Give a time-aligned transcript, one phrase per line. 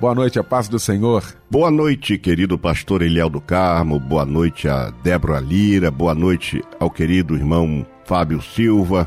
[0.00, 1.22] Boa noite, a paz do Senhor.
[1.50, 4.00] Boa noite, querido pastor Eliel do Carmo.
[4.00, 5.90] Boa noite a Débora Lira.
[5.90, 9.06] Boa noite ao querido irmão Fábio Silva.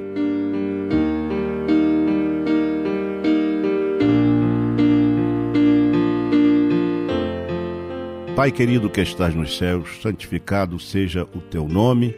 [8.41, 12.15] Pai querido que estás nos céus, santificado seja o teu nome.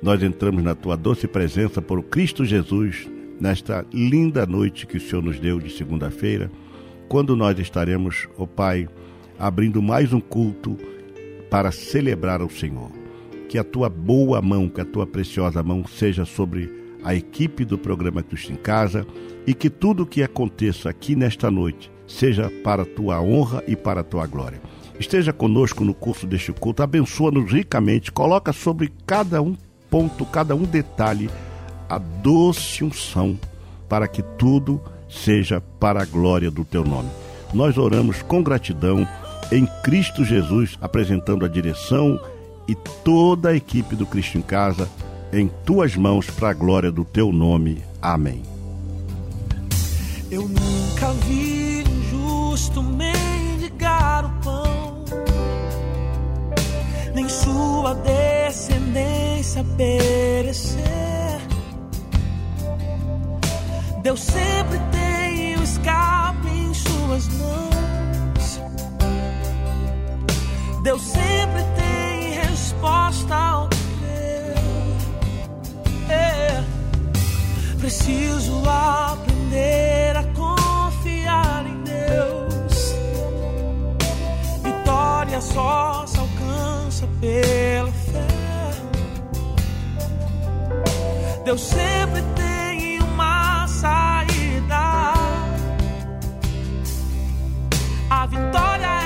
[0.00, 3.10] Nós entramos na tua doce presença por Cristo Jesus
[3.40, 6.52] nesta linda noite que o Senhor nos deu de segunda-feira,
[7.08, 8.88] quando nós estaremos, ó oh Pai,
[9.40, 10.76] abrindo mais um culto
[11.50, 12.92] para celebrar ao Senhor.
[13.48, 16.72] Que a tua boa mão, que a tua preciosa mão seja sobre
[17.02, 19.04] a equipe do programa Cristo em Casa
[19.44, 23.74] e que tudo o que aconteça aqui nesta noite seja para a tua honra e
[23.74, 24.60] para a tua glória.
[24.98, 29.56] Esteja conosco no curso deste culto, abençoa-nos ricamente, coloca sobre cada um
[29.90, 31.30] ponto, cada um detalhe,
[31.88, 33.38] a doce unção,
[33.88, 37.10] para que tudo seja para a glória do teu nome.
[37.52, 39.06] Nós oramos com gratidão
[39.52, 42.18] em Cristo Jesus, apresentando a direção
[42.66, 42.74] e
[43.04, 44.88] toda a equipe do Cristo em Casa
[45.32, 47.82] em tuas mãos para a glória do teu nome.
[48.00, 48.42] Amém.
[50.30, 53.15] Eu nunca vi justo mendigar
[57.16, 61.40] nem sua descendência perecer.
[64.02, 68.60] Deus sempre tem o escape em suas mãos.
[70.82, 73.76] Deus sempre tem resposta ao que
[76.12, 76.62] é.
[77.78, 82.94] Preciso aprender a confiar em Deus.
[84.62, 86.06] Vitória só
[86.96, 88.26] alcança pela fé.
[91.44, 95.12] Deus sempre tem uma saída.
[98.08, 99.05] A vitória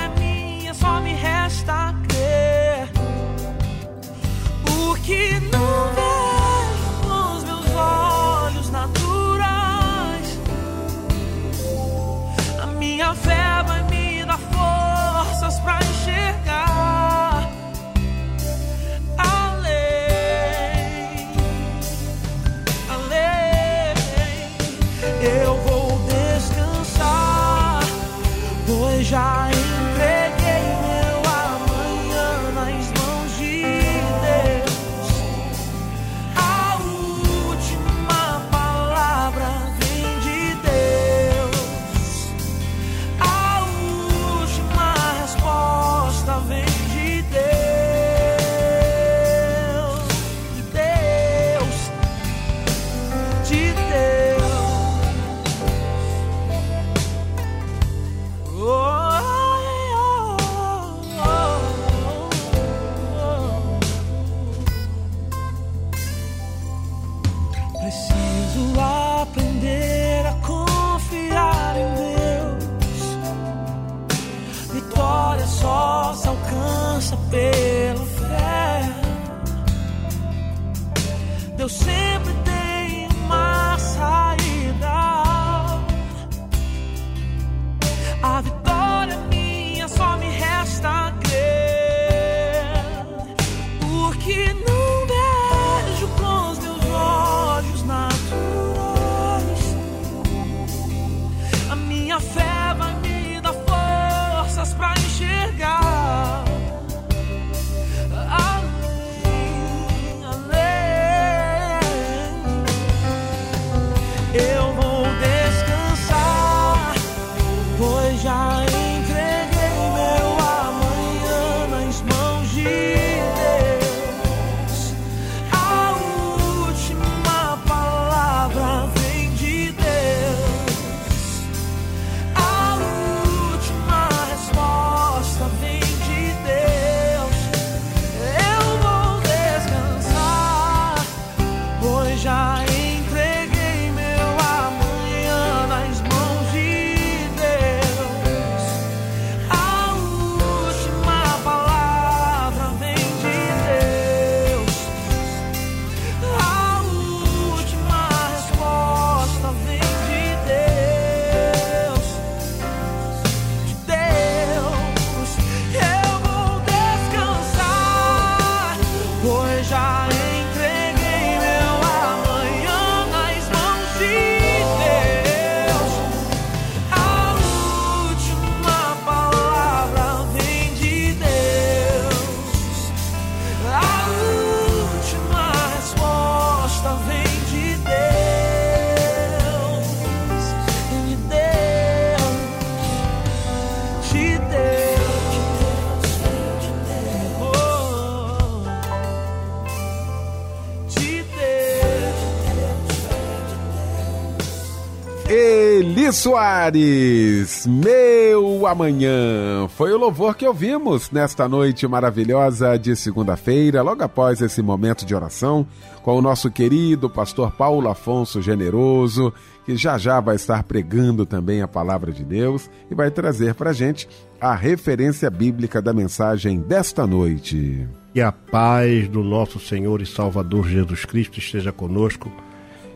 [206.61, 209.67] Soares, meu amanhã.
[209.69, 215.15] Foi o louvor que ouvimos nesta noite maravilhosa de segunda-feira, logo após esse momento de
[215.15, 215.65] oração,
[216.03, 219.33] com o nosso querido pastor Paulo Afonso Generoso,
[219.65, 223.73] que já já vai estar pregando também a palavra de Deus e vai trazer para
[223.73, 224.07] gente
[224.39, 227.89] a referência bíblica da mensagem desta noite.
[228.13, 232.31] E a paz do nosso Senhor e Salvador Jesus Cristo esteja conosco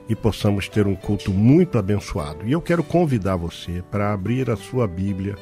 [0.08, 2.46] e possamos ter um culto muito abençoado.
[2.46, 5.36] E eu quero convidar você para abrir a sua Bíblia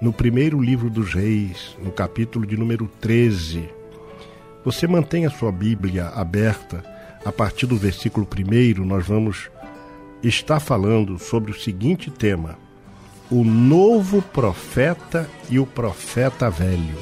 [0.00, 3.68] no primeiro livro dos Reis, no capítulo de número 13.
[4.64, 6.84] Você mantém a sua Bíblia aberta.
[7.24, 9.50] A partir do versículo 1, nós vamos
[10.22, 12.56] estar falando sobre o seguinte tema:
[13.30, 16.96] o novo profeta e o profeta velho.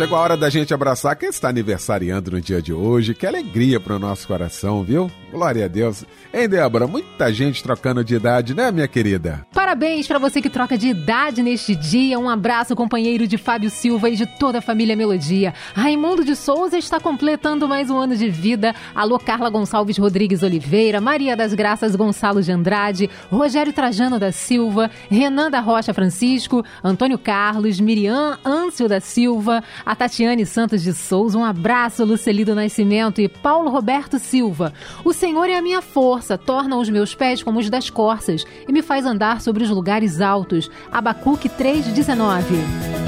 [0.00, 3.14] Chegou a hora da gente abraçar quem está aniversariando no dia de hoje.
[3.14, 5.10] Que alegria para o nosso coração, viu?
[5.30, 6.06] Glória a Deus.
[6.32, 6.86] Hein, Débora?
[6.86, 9.46] Muita gente trocando de idade, né, minha querida?
[9.52, 12.18] Parabéns para você que troca de idade neste dia.
[12.18, 15.54] Um abraço, companheiro de Fábio Silva e de toda a família Melodia.
[15.74, 18.74] Raimundo de Souza está completando mais um ano de vida.
[18.94, 24.90] Alô, Carla Gonçalves Rodrigues Oliveira, Maria das Graças Gonçalo de Andrade, Rogério Trajano da Silva,
[25.08, 31.36] Renan da Rocha Francisco, Antônio Carlos, Miriam Âncio da Silva, a Tatiane Santos de Souza,
[31.36, 34.72] um abraço, Lucelido Nascimento e Paulo Roberto Silva.
[35.04, 38.72] O Senhor é a minha força, torna os meus pés como os das corças e
[38.72, 40.70] me faz andar sobre os lugares altos.
[40.92, 43.00] Abacuque 3,19.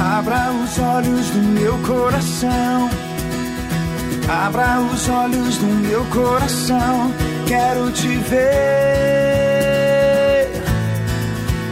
[0.00, 2.90] Abra os olhos do meu coração.
[4.28, 7.10] Abra os olhos do meu coração.
[7.46, 8.38] Quero te ver.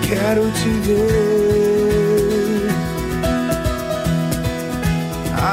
[0.02, 1.06] Quero te ver.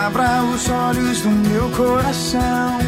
[0.06, 2.80] Abra os olhos do meu coração.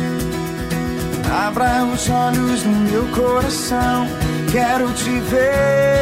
[1.45, 4.07] Abra os olhos do meu coração.
[4.51, 5.95] Quero te ver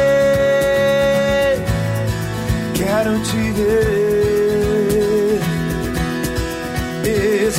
[2.74, 4.33] quero te ver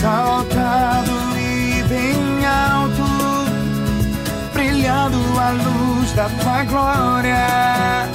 [0.06, 3.04] exaltado e bem alto,
[4.54, 8.08] brilhando a luz da tua glória.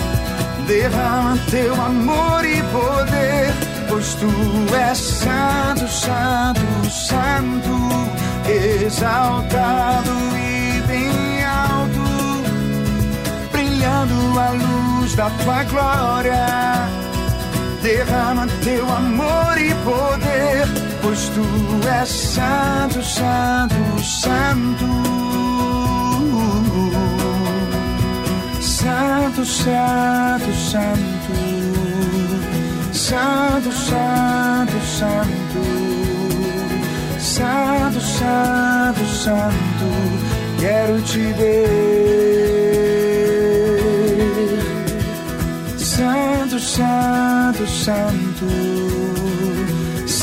[0.69, 3.53] Derrama teu amor e poder,
[3.89, 4.29] pois tu
[4.73, 7.91] és santo, santo, santo,
[8.49, 12.05] exaltado e bem alto,
[13.51, 16.89] brilhando a luz da tua glória
[17.83, 20.69] derrama teu amor e poder,
[21.03, 21.43] pois tu
[22.03, 24.87] és santo, santo, santo.
[28.61, 31.33] Santo, santo, santo.
[32.93, 35.61] Santo, santo, santo.
[37.19, 39.87] Santo, santo, santo.
[40.59, 42.01] Quero te ver.
[46.01, 48.47] Santo, Santo, Santo,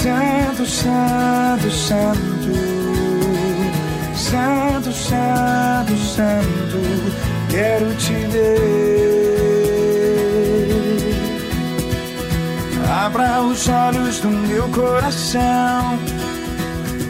[0.08, 2.52] Santo, Santo, Santo,
[4.16, 6.80] Santo, Santo, Santo,
[7.50, 8.58] quero te ver.
[12.90, 16.00] Abra os olhos do meu coração,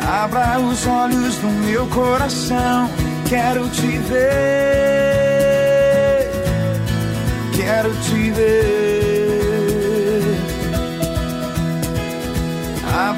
[0.01, 2.89] Abra os olhos do meu coração,
[3.29, 4.21] quero te ver,
[7.53, 8.86] quero te ver.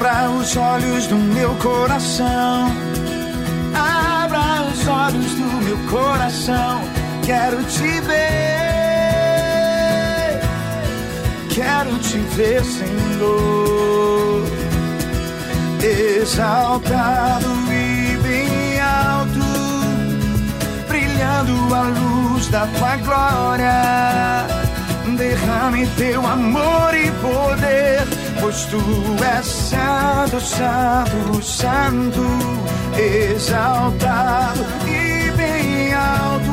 [0.00, 2.74] Abra os olhos do meu coração,
[3.74, 6.80] abra os olhos do meu coração,
[7.22, 8.40] quero te ver,
[11.50, 14.42] quero te ver, Senhor.
[15.82, 19.44] Exaltado e bem alto,
[20.88, 24.46] brilhando a luz da tua glória.
[25.18, 28.06] Derrame teu amor e poder,
[28.40, 28.78] pois tu
[29.38, 32.24] és santo, santo, santo,
[32.98, 36.52] exaltado e bem alto,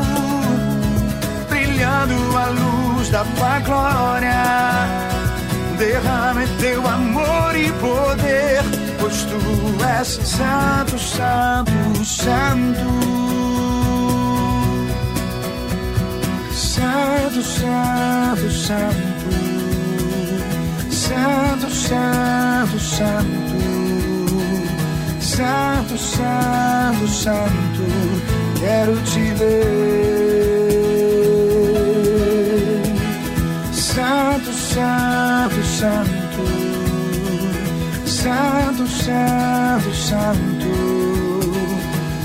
[1.50, 5.08] brilhando a luz da tua glória.
[5.78, 8.64] Derrame teu amor e poder,
[9.00, 9.40] pois tu
[10.00, 13.18] és santo, santo, santo.
[16.52, 19.07] Santo, santo, santo.
[21.08, 23.58] Santo, santo, santo.
[25.22, 27.86] Santo, santo, santo.
[28.60, 29.48] Quero te ver.
[33.72, 36.44] Santo, santo, santo.
[38.06, 40.72] Santo, santo, santo.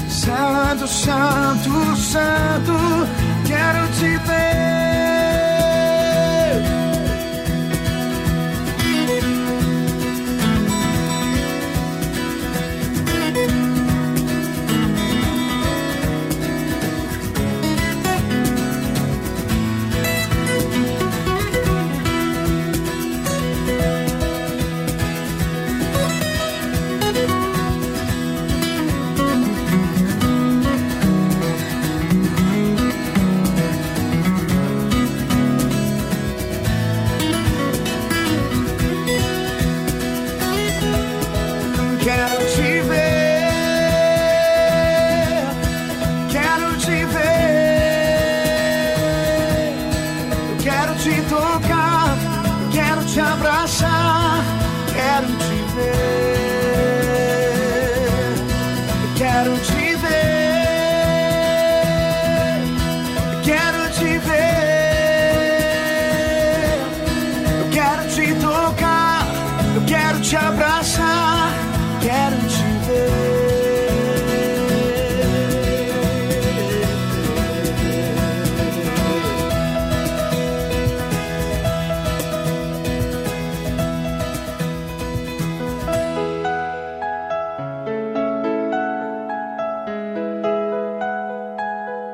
[0.09, 3.07] Santo, santo, santo.
[3.47, 4.72] Quero te ver.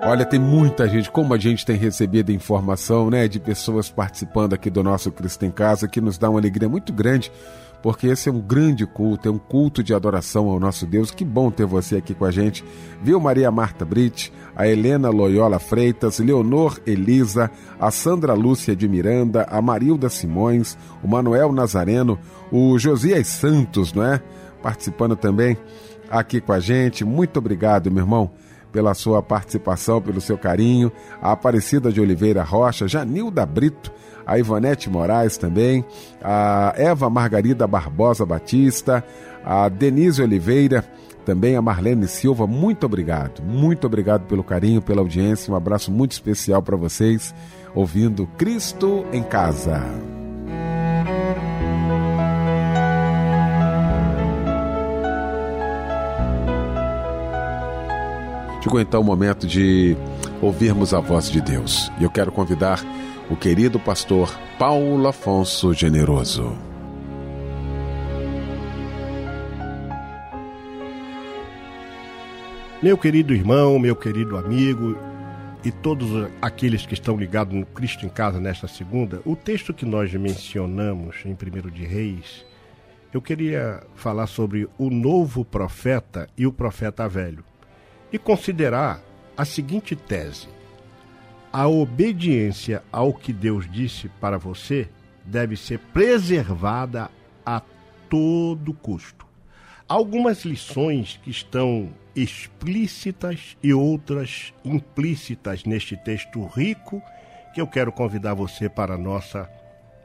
[0.08, 4.70] Olha, tem muita gente, como a gente tem recebido informação, né, de pessoas participando aqui
[4.70, 7.30] do nosso Cristo em Casa, que nos dá uma alegria muito grande,
[7.82, 11.10] porque esse é um grande culto, é um culto de adoração ao nosso Deus.
[11.10, 12.64] Que bom ter você aqui com a gente.
[13.02, 19.46] Viu Maria Marta Brit, a Helena Loyola Freitas, Leonor Elisa, a Sandra Lúcia de Miranda,
[19.50, 22.18] a Marilda Simões, o Manuel Nazareno,
[22.50, 24.22] o Josias Santos, não é?
[24.62, 25.58] Participando também
[26.10, 27.04] aqui com a gente.
[27.04, 28.30] Muito obrigado, meu irmão
[28.78, 33.92] pela sua participação, pelo seu carinho, a Aparecida de Oliveira Rocha, Janilda Brito,
[34.24, 35.84] a Ivanete Moraes também,
[36.22, 39.04] a Eva Margarida Barbosa Batista,
[39.44, 40.84] a Denise Oliveira,
[41.26, 46.12] também a Marlene Silva, muito obrigado, muito obrigado pelo carinho, pela audiência, um abraço muito
[46.12, 47.34] especial para vocês,
[47.74, 50.17] ouvindo Cristo em Casa.
[58.60, 59.96] Chegou então o momento de
[60.42, 61.92] ouvirmos a voz de Deus.
[62.00, 62.80] E eu quero convidar
[63.30, 66.58] o querido pastor Paulo Afonso Generoso.
[72.82, 74.96] Meu querido irmão, meu querido amigo
[75.64, 79.86] e todos aqueles que estão ligados no Cristo em Casa nesta segunda, o texto que
[79.86, 82.44] nós mencionamos em 1 de Reis,
[83.12, 87.44] eu queria falar sobre o novo profeta e o profeta velho
[88.12, 89.00] e considerar
[89.36, 90.48] a seguinte tese:
[91.52, 94.88] a obediência ao que Deus disse para você
[95.24, 97.10] deve ser preservada
[97.44, 97.62] a
[98.08, 99.26] todo custo.
[99.88, 107.02] Algumas lições que estão explícitas e outras implícitas neste texto rico
[107.54, 109.48] que eu quero convidar você para a nossa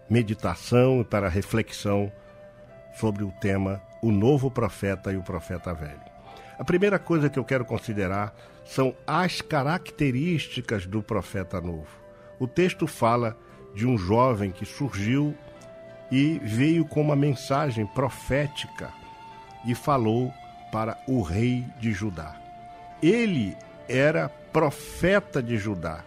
[0.10, 2.12] meditação e para a reflexão
[2.94, 6.13] sobre o tema o novo profeta e o profeta velho.
[6.64, 11.90] A primeira coisa que eu quero considerar são as características do profeta novo.
[12.40, 13.38] O texto fala
[13.76, 15.36] de um jovem que surgiu
[16.10, 18.94] e veio com uma mensagem profética
[19.66, 20.34] e falou
[20.72, 22.34] para o rei de Judá.
[23.02, 23.58] Ele
[23.90, 26.02] era profeta de Judá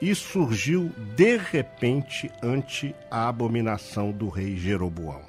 [0.00, 5.20] e surgiu de repente ante a abominação do rei Jeroboão.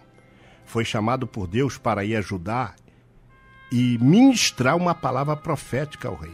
[0.63, 2.75] Foi chamado por Deus para ir ajudar
[3.71, 6.33] e ministrar uma palavra profética ao rei.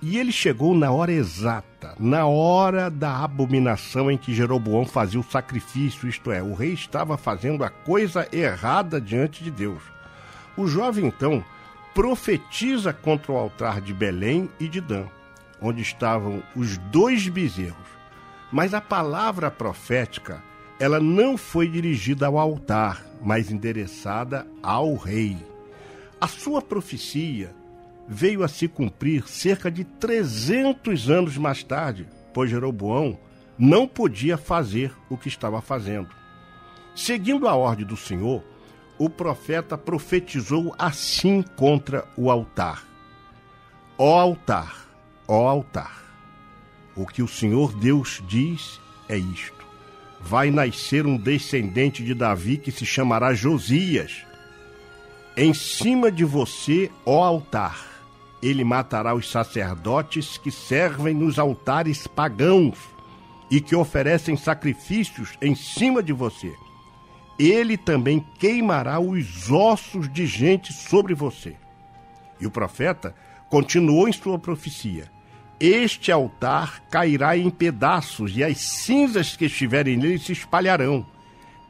[0.00, 5.24] E ele chegou na hora exata, na hora da abominação em que Jeroboão fazia o
[5.24, 9.82] sacrifício, isto é, o rei estava fazendo a coisa errada diante de Deus.
[10.56, 11.42] O jovem então
[11.94, 15.06] profetiza contra o altar de Belém e de Dan,
[15.60, 17.76] onde estavam os dois bezerros.
[18.52, 20.42] Mas a palavra profética,
[20.78, 25.53] ela não foi dirigida ao altar, mas endereçada ao rei.
[26.24, 27.54] A sua profecia
[28.08, 33.18] veio a se cumprir cerca de 300 anos mais tarde, pois Jeroboão
[33.58, 36.08] não podia fazer o que estava fazendo.
[36.96, 38.42] Seguindo a ordem do Senhor,
[38.98, 42.88] o profeta profetizou assim contra o altar:
[43.98, 44.88] Ó altar,
[45.28, 46.04] ó altar,
[46.96, 49.66] o que o Senhor Deus diz é isto:
[50.22, 54.24] vai nascer um descendente de Davi que se chamará Josias.
[55.36, 57.84] Em cima de você, ó altar,
[58.42, 62.78] ele matará os sacerdotes que servem nos altares pagãos
[63.50, 66.54] e que oferecem sacrifícios em cima de você
[67.38, 71.56] ele também queimará os ossos de gente sobre você.
[72.40, 73.14] E o profeta
[73.48, 75.10] continuou em sua profecia:
[75.58, 81.06] Este altar cairá em pedaços, e as cinzas que estiverem nele se espalharão.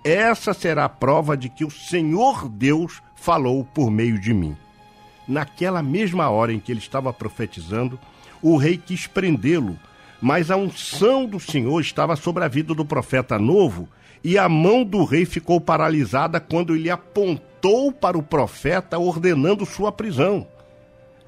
[0.04, 4.54] Essa será a prova de que o Senhor Deus falou por meio de mim.
[5.26, 7.98] Naquela mesma hora em que ele estava profetizando,
[8.42, 9.78] o rei quis prendê-lo,
[10.20, 13.88] mas a unção do Senhor estava sobre a vida do profeta novo
[14.22, 19.90] e a mão do rei ficou paralisada quando ele apontou para o profeta ordenando sua
[19.90, 20.46] prisão.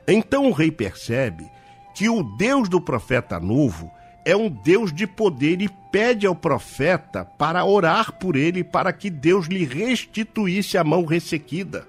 [0.07, 1.51] Então o rei percebe
[1.95, 3.91] que o Deus do profeta novo
[4.27, 9.09] é um Deus de poder e pede ao profeta para orar por ele para que
[9.09, 11.87] Deus lhe restituísse a mão ressequida.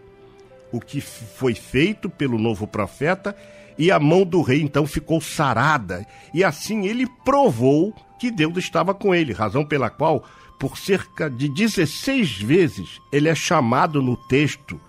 [0.71, 3.35] O que foi feito pelo novo profeta
[3.75, 8.93] e a mão do rei então ficou sarada, e assim ele provou que Deus estava
[8.93, 10.23] com ele, razão pela qual
[10.59, 14.79] por cerca de 16 vezes, ele é chamado no texto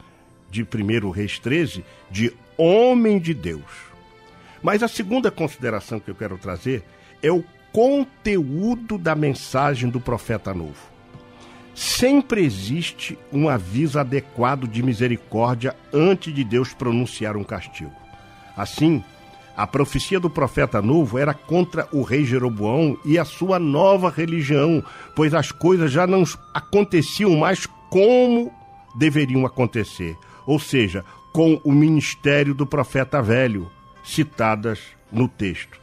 [0.51, 3.89] de 1 Reis 13 de homem de Deus.
[4.63, 6.85] Mas a segunda consideração que eu quero trazer
[7.23, 10.99] é o conteúdo da mensagem do profeta novo.
[11.75, 17.93] Sempre existe um aviso adequado de misericórdia antes de Deus pronunciar um castigo.
[18.57, 19.05] Assim,
[19.57, 24.83] a profecia do profeta novo era contra o rei Jeroboão e a sua nova religião,
[25.15, 28.53] pois as coisas já não aconteciam mais como
[28.97, 33.71] deveriam acontecer, ou seja, com o ministério do profeta velho,
[34.03, 34.81] citadas
[35.13, 35.78] no texto.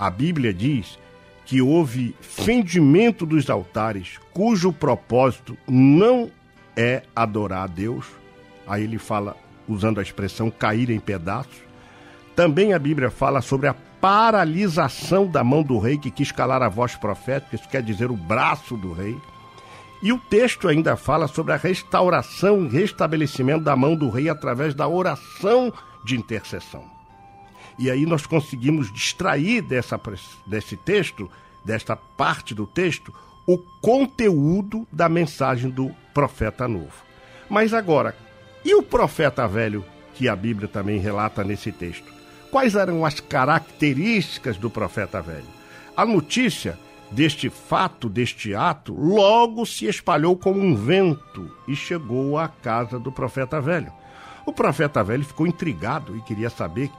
[0.00, 0.98] A Bíblia diz
[1.44, 6.28] que houve fendimento dos altares, cujo propósito não
[6.76, 8.06] é adorar a Deus.
[8.66, 9.36] Aí ele fala,
[9.68, 11.70] usando a expressão cair em pedaços
[12.40, 16.70] também a Bíblia fala sobre a paralisação da mão do rei que quis calar a
[16.70, 19.14] voz profética, isso quer dizer o braço do rei.
[20.02, 24.74] E o texto ainda fala sobre a restauração e restabelecimento da mão do rei através
[24.74, 25.70] da oração
[26.02, 26.99] de intercessão.
[27.80, 29.98] E aí nós conseguimos distrair dessa,
[30.46, 31.30] desse texto,
[31.64, 33.10] desta parte do texto,
[33.46, 36.92] o conteúdo da mensagem do profeta novo.
[37.48, 38.14] Mas agora,
[38.62, 42.04] e o profeta velho que a Bíblia também relata nesse texto?
[42.50, 45.48] Quais eram as características do profeta velho?
[45.96, 46.78] A notícia
[47.10, 53.10] deste fato, deste ato, logo se espalhou como um vento e chegou à casa do
[53.10, 53.90] profeta velho.
[54.44, 56.90] O profeta velho ficou intrigado e queria saber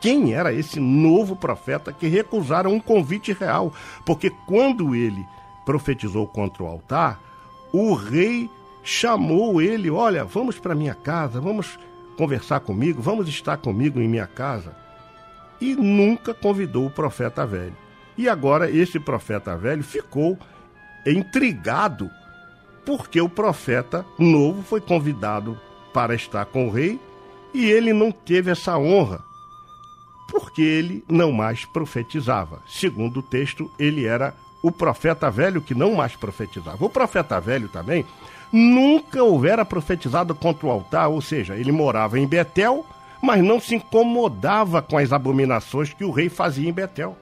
[0.00, 3.72] quem era esse novo profeta que recusaram um convite real,
[4.04, 5.26] porque quando ele
[5.64, 7.20] profetizou contra o altar,
[7.72, 8.48] o rei
[8.82, 11.78] chamou ele: Olha, vamos para minha casa, vamos
[12.16, 14.74] conversar comigo, vamos estar comigo em minha casa.
[15.60, 17.76] E nunca convidou o profeta velho.
[18.16, 20.38] E agora esse profeta velho ficou
[21.06, 22.10] intrigado
[22.84, 25.58] porque o profeta novo foi convidado
[25.92, 26.98] para estar com o rei
[27.52, 29.22] e ele não teve essa honra
[30.28, 32.62] porque ele não mais profetizava.
[32.68, 36.84] Segundo o texto, ele era o profeta velho que não mais profetizava.
[36.84, 38.04] O profeta velho também
[38.52, 42.84] nunca houvera profetizado contra o altar, ou seja, ele morava em Betel,
[43.22, 47.16] mas não se incomodava com as abominações que o rei fazia em Betel.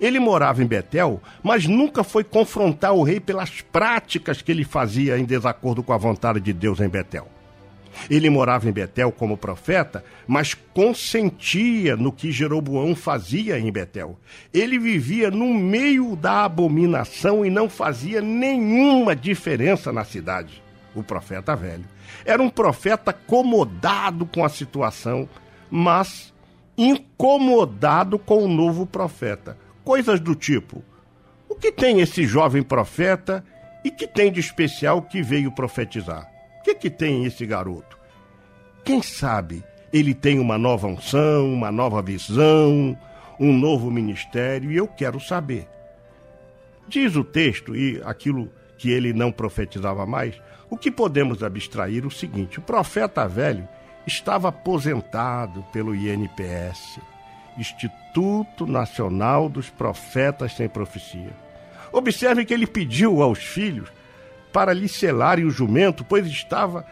[0.00, 5.18] Ele morava em Betel, mas nunca foi confrontar o rei pelas práticas que ele fazia
[5.18, 7.28] em desacordo com a vontade de Deus em Betel.
[8.10, 14.18] Ele morava em Betel como profeta, mas consentia no que Jeroboão fazia em Betel.
[14.52, 20.62] Ele vivia no meio da abominação e não fazia nenhuma diferença na cidade.
[20.94, 21.84] O profeta velho.
[22.24, 25.28] Era um profeta acomodado com a situação,
[25.70, 26.32] mas
[26.76, 29.58] incomodado com o novo profeta.
[29.84, 30.82] Coisas do tipo:
[31.48, 33.44] o que tem esse jovem profeta
[33.84, 36.35] e que tem de especial que veio profetizar?
[36.66, 37.96] Que, que tem esse garoto?
[38.84, 42.98] Quem sabe ele tem uma nova unção, uma nova visão,
[43.38, 45.68] um novo ministério e eu quero saber.
[46.88, 52.10] Diz o texto, e aquilo que ele não profetizava mais, o que podemos abstrair o
[52.10, 53.68] seguinte: o profeta velho
[54.04, 56.98] estava aposentado pelo INPS,
[57.56, 61.32] Instituto Nacional dos Profetas Sem Profecia.
[61.92, 63.88] Observe que ele pediu aos filhos
[64.56, 66.86] para lhe selarem o jumento, pois estava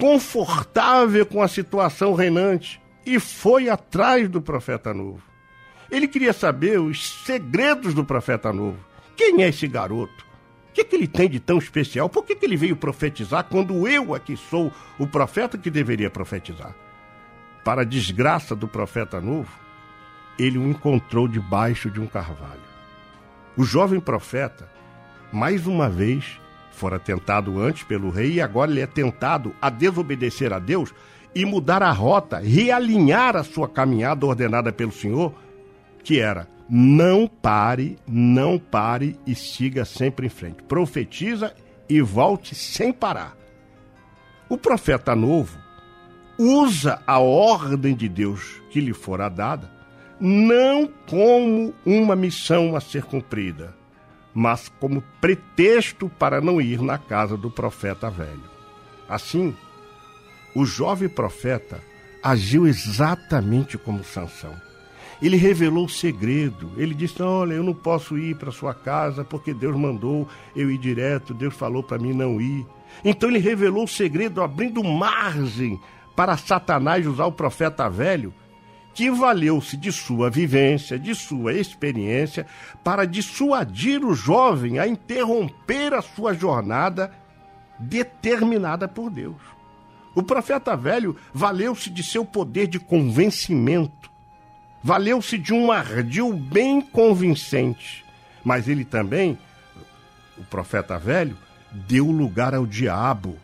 [0.00, 5.22] confortável com a situação reinante e foi atrás do profeta novo.
[5.88, 8.78] Ele queria saber os segredos do profeta novo.
[9.16, 10.26] Quem é esse garoto?
[10.70, 12.08] O que, que ele tem de tão especial?
[12.08, 16.74] Por que, que ele veio profetizar quando eu aqui sou o profeta que deveria profetizar?
[17.62, 19.52] Para a desgraça do profeta novo,
[20.36, 22.58] ele o encontrou debaixo de um carvalho.
[23.56, 24.68] O jovem profeta,
[25.32, 26.40] mais uma vez,
[26.78, 30.94] fora tentado antes pelo rei e agora ele é tentado a desobedecer a Deus
[31.34, 35.34] e mudar a rota, realinhar a sua caminhada ordenada pelo Senhor,
[36.02, 40.62] que era não pare, não pare e siga sempre em frente.
[40.62, 41.54] Profetiza
[41.88, 43.36] e volte sem parar.
[44.48, 45.58] O profeta novo
[46.38, 49.78] usa a ordem de Deus que lhe fora dada
[50.20, 53.74] não como uma missão a ser cumprida,
[54.34, 58.42] mas como pretexto para não ir na casa do profeta velho.
[59.08, 59.56] Assim,
[60.54, 61.80] o jovem profeta
[62.22, 64.54] agiu exatamente como Sansão.
[65.20, 66.70] Ele revelou o segredo.
[66.76, 70.78] Ele disse: Olha, eu não posso ir para sua casa porque Deus mandou eu ir
[70.78, 72.64] direto, Deus falou para mim não ir.
[73.04, 75.80] Então ele revelou o segredo, abrindo margem
[76.14, 78.32] para Satanás usar o profeta velho
[78.98, 82.44] que valeu-se de sua vivência, de sua experiência,
[82.82, 87.12] para dissuadir o jovem a interromper a sua jornada
[87.78, 89.40] determinada por Deus.
[90.16, 94.10] O profeta velho valeu-se de seu poder de convencimento,
[94.82, 98.04] valeu-se de um ardil bem convincente,
[98.42, 99.38] mas ele também,
[100.36, 101.38] o profeta velho,
[101.70, 103.36] deu lugar ao diabo.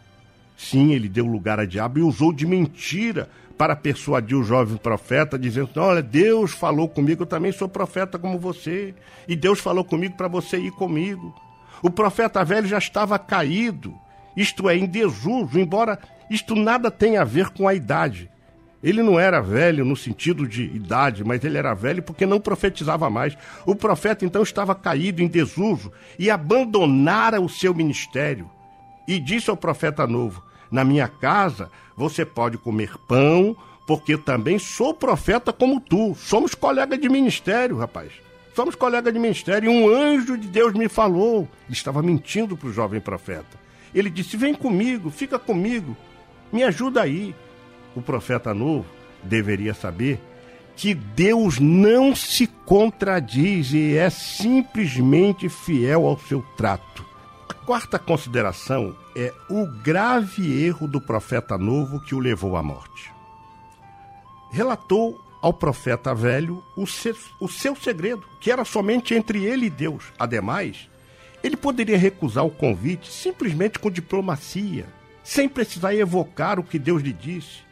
[0.56, 5.38] Sim, ele deu lugar ao diabo e usou de mentira para persuadir o jovem profeta,
[5.38, 8.94] dizendo: Olha, Deus falou comigo, eu também sou profeta como você,
[9.28, 11.34] e Deus falou comigo para você ir comigo.
[11.82, 13.94] O profeta velho já estava caído,
[14.36, 15.98] isto é, em desuso, embora
[16.30, 18.30] isto nada tenha a ver com a idade.
[18.82, 23.08] Ele não era velho no sentido de idade, mas ele era velho porque não profetizava
[23.08, 23.36] mais.
[23.64, 28.50] O profeta então estava caído em desuso e abandonara o seu ministério.
[29.08, 30.42] E disse ao profeta novo:
[30.74, 33.56] Na minha casa você pode comer pão,
[33.86, 36.16] porque também sou profeta como tu.
[36.16, 38.10] Somos colega de ministério, rapaz.
[38.56, 39.70] Somos colega de ministério.
[39.70, 41.48] E um anjo de Deus me falou.
[41.66, 43.56] Ele estava mentindo para o jovem profeta.
[43.94, 45.96] Ele disse: Vem comigo, fica comigo,
[46.52, 47.32] me ajuda aí.
[47.94, 48.84] O profeta novo
[49.22, 50.18] deveria saber
[50.74, 56.93] que Deus não se contradiz e é simplesmente fiel ao seu trato.
[57.48, 63.12] A quarta consideração é o grave erro do profeta novo que o levou à morte.
[64.50, 69.70] Relatou ao profeta velho o seu, o seu segredo, que era somente entre ele e
[69.70, 70.04] Deus.
[70.18, 70.88] Ademais,
[71.42, 74.86] ele poderia recusar o convite simplesmente com diplomacia,
[75.22, 77.62] sem precisar evocar o que Deus lhe disse.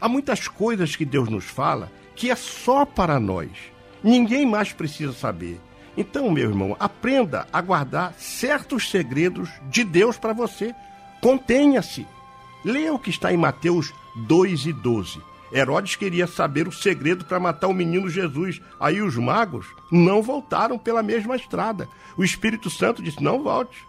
[0.00, 3.50] Há muitas coisas que Deus nos fala que é só para nós.
[4.02, 5.60] Ninguém mais precisa saber.
[5.98, 10.72] Então, meu irmão, aprenda a guardar certos segredos de Deus para você.
[11.20, 12.06] Contenha-se.
[12.64, 15.20] Leia o que está em Mateus 2 e 12.
[15.52, 18.60] Herodes queria saber o segredo para matar o menino Jesus.
[18.78, 21.88] Aí os magos não voltaram pela mesma estrada.
[22.16, 23.84] O Espírito Santo disse: não volte.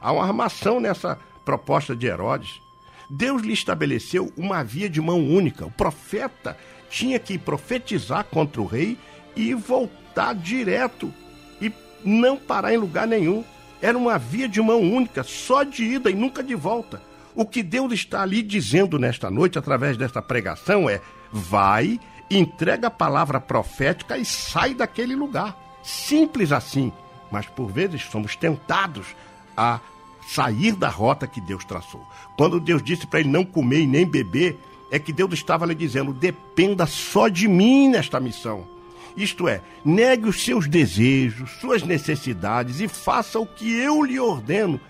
[0.00, 2.62] Há uma armação nessa proposta de Herodes.
[3.08, 5.66] Deus lhe estabeleceu uma via de mão única.
[5.66, 6.56] O profeta
[6.88, 8.96] tinha que profetizar contra o rei
[9.34, 11.12] e voltar direto
[12.04, 13.44] não parar em lugar nenhum.
[13.80, 17.02] Era uma via de mão única, só de ida e nunca de volta.
[17.34, 21.00] O que Deus está ali dizendo nesta noite, através desta pregação, é:
[21.32, 21.98] vai,
[22.30, 25.56] entrega a palavra profética e sai daquele lugar.
[25.82, 26.92] Simples assim.
[27.30, 29.06] Mas por vezes somos tentados
[29.56, 29.80] a
[30.26, 32.04] sair da rota que Deus traçou.
[32.36, 34.58] Quando Deus disse para ele não comer e nem beber,
[34.90, 38.66] é que Deus estava lhe dizendo: dependa só de mim nesta missão.
[39.16, 44.80] Isto é, negue os seus desejos, suas necessidades e faça o que eu lhe ordeno.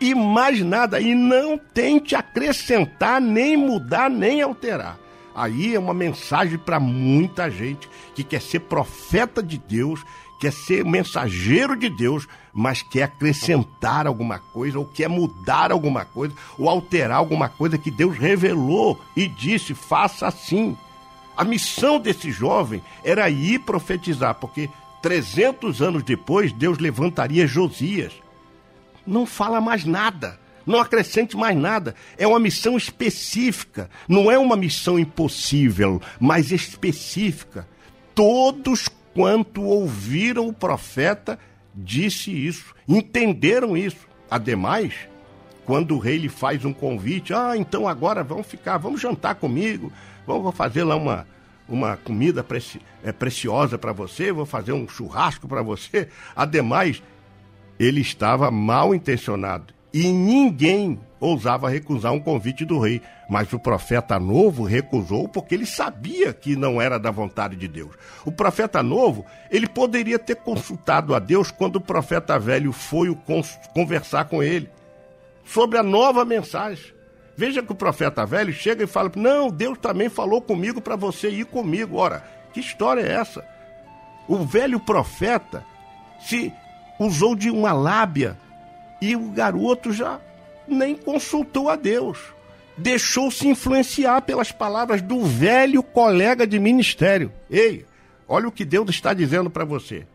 [0.00, 4.98] E mais nada, e não tente acrescentar, nem mudar, nem alterar.
[5.34, 10.04] Aí é uma mensagem para muita gente que quer ser profeta de Deus,
[10.40, 16.34] quer ser mensageiro de Deus, mas quer acrescentar alguma coisa, ou quer mudar alguma coisa,
[16.56, 20.76] ou alterar alguma coisa que Deus revelou e disse: faça assim.
[21.36, 24.68] A missão desse jovem era ir profetizar, porque
[25.02, 28.12] 300 anos depois Deus levantaria Josias.
[29.06, 31.94] Não fala mais nada, não acrescente mais nada.
[32.16, 37.68] É uma missão específica, não é uma missão impossível, mas específica.
[38.14, 41.38] Todos quanto ouviram o profeta
[41.74, 44.08] disse isso, entenderam isso.
[44.30, 44.94] Ademais,
[45.64, 49.92] quando o rei lhe faz um convite, ah, então agora vamos ficar, vamos jantar comigo,
[50.26, 51.26] vamos fazer lá uma,
[51.68, 56.08] uma comida preci é, preciosa para você, vou fazer um churrasco para você.
[56.34, 57.02] Ademais,
[57.78, 63.00] ele estava mal intencionado e ninguém ousava recusar um convite do rei.
[63.28, 67.94] Mas o profeta novo recusou porque ele sabia que não era da vontade de Deus.
[68.24, 73.16] O profeta novo, ele poderia ter consultado a Deus quando o profeta velho foi
[73.72, 74.68] conversar com ele
[75.44, 76.92] sobre a nova mensagem.
[77.36, 81.28] Veja que o profeta velho chega e fala: Não, Deus também falou comigo para você
[81.28, 81.96] ir comigo.
[81.96, 83.44] Ora, que história é essa?
[84.28, 85.64] O velho profeta
[86.20, 86.52] se
[86.98, 88.38] usou de uma lábia
[89.00, 90.20] e o garoto já
[90.66, 92.18] nem consultou a Deus.
[92.76, 97.32] Deixou-se influenciar pelas palavras do velho colega de ministério.
[97.50, 97.84] Ei,
[98.26, 100.06] olha o que Deus está dizendo para você.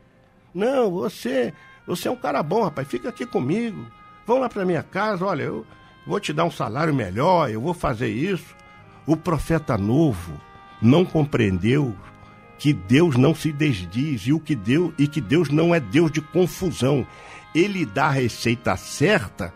[0.54, 1.54] Não, você,
[1.86, 2.88] você é um cara bom, rapaz.
[2.88, 3.86] Fica aqui comigo.
[4.26, 5.26] Vão lá para minha casa.
[5.26, 5.66] Olha, eu
[6.06, 7.50] vou te dar um salário melhor.
[7.50, 8.56] Eu vou fazer isso.
[9.06, 10.34] O profeta novo
[10.82, 11.96] não compreendeu
[12.58, 16.12] que Deus não se desdiz e o que Deus e que Deus não é Deus
[16.12, 17.08] de confusão.
[17.56, 19.54] Ele dá a receita certa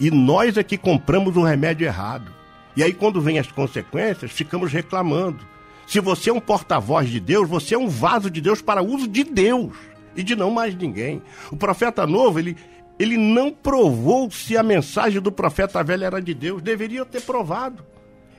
[0.00, 2.32] e nós é que compramos o remédio errado.
[2.76, 5.44] E aí, quando vem as consequências, ficamos reclamando.
[5.86, 9.08] Se você é um porta-voz de Deus, você é um vaso de Deus para uso
[9.08, 9.72] de Deus
[10.14, 11.22] e de não mais ninguém.
[11.50, 12.56] O profeta novo, ele,
[12.98, 16.60] ele não provou se a mensagem do profeta velho era de Deus.
[16.60, 17.84] Deveria ter provado.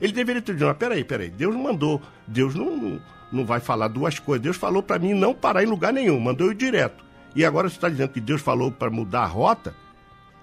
[0.02, 2.02] Ele deveria ter dito: mas peraí, peraí, Deus mandou.
[2.28, 4.44] Deus não, não, não vai falar duas coisas.
[4.44, 7.06] Deus falou para mim não parar em lugar nenhum, mandou eu direto.
[7.36, 9.74] E agora você está dizendo que Deus falou para mudar a rota?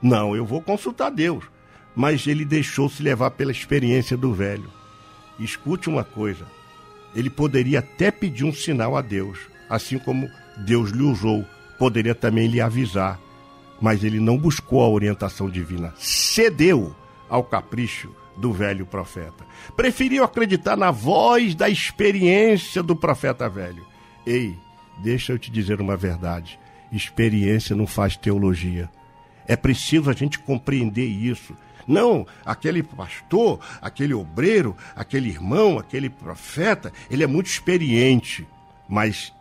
[0.00, 1.44] Não, eu vou consultar Deus.
[1.94, 4.70] Mas ele deixou-se levar pela experiência do velho.
[5.38, 6.46] Escute uma coisa:
[7.14, 11.44] ele poderia até pedir um sinal a Deus, assim como Deus lhe usou,
[11.78, 13.18] poderia também lhe avisar.
[13.80, 16.94] Mas ele não buscou a orientação divina, cedeu
[17.28, 19.44] ao capricho do velho profeta.
[19.74, 23.86] Preferiu acreditar na voz da experiência do profeta velho.
[24.26, 24.56] Ei,
[24.98, 26.58] deixa eu te dizer uma verdade:
[26.92, 28.90] experiência não faz teologia.
[29.46, 31.54] É preciso a gente compreender isso.
[31.86, 38.46] Não, aquele pastor, aquele obreiro, aquele irmão, aquele profeta, ele é muito experiente,
[38.88, 39.32] mas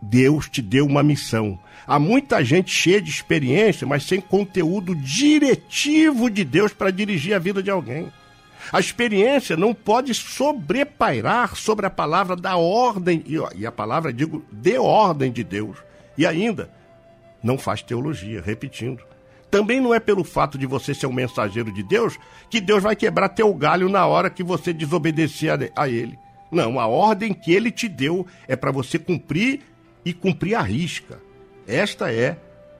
[0.00, 1.58] Deus te deu uma missão.
[1.86, 7.38] Há muita gente cheia de experiência, mas sem conteúdo diretivo de Deus para dirigir a
[7.38, 8.12] vida de alguém.
[8.72, 14.76] A experiência não pode sobrepairar sobre a palavra da ordem, e a palavra, digo, de
[14.78, 15.78] ordem de Deus.
[16.16, 16.70] E ainda,
[17.42, 19.02] não faz teologia, repetindo.
[19.50, 22.18] Também não é pelo fato de você ser um mensageiro de Deus
[22.50, 26.18] que Deus vai quebrar teu galho na hora que você desobedecer a ele.
[26.50, 29.62] Não, a ordem que ele te deu é para você cumprir
[30.04, 31.20] e cumprir a risca.
[31.66, 32.38] Esta é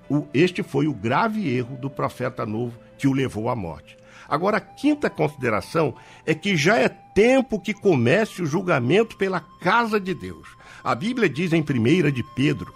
[0.08, 3.98] o, este foi o grave erro do profeta novo que o levou à morte.
[4.28, 5.94] Agora, a quinta consideração
[6.26, 10.48] é que já é tempo que comece o julgamento pela casa de Deus.
[10.84, 12.72] A Bíblia diz em 1 de Pedro,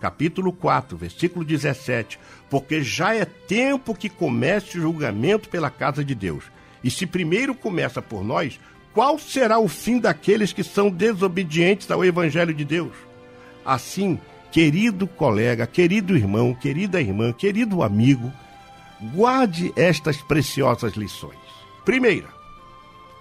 [0.00, 2.18] capítulo 4, versículo 17:
[2.50, 6.44] Porque já é tempo que comece o julgamento pela casa de Deus.
[6.82, 8.58] E se primeiro começa por nós,
[8.92, 13.05] qual será o fim daqueles que são desobedientes ao Evangelho de Deus?
[13.66, 14.18] Assim,
[14.52, 18.32] querido colega, querido irmão, querida irmã, querido amigo,
[19.12, 21.36] guarde estas preciosas lições.
[21.84, 22.28] Primeira,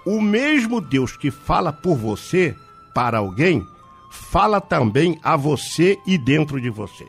[0.05, 2.55] o mesmo Deus que fala por você
[2.93, 3.65] para alguém
[4.09, 7.07] fala também a você e dentro de você.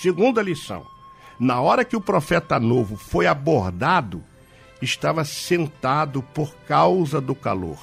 [0.00, 0.84] Segunda lição.
[1.38, 4.22] Na hora que o profeta novo foi abordado,
[4.80, 7.78] estava sentado por causa do calor.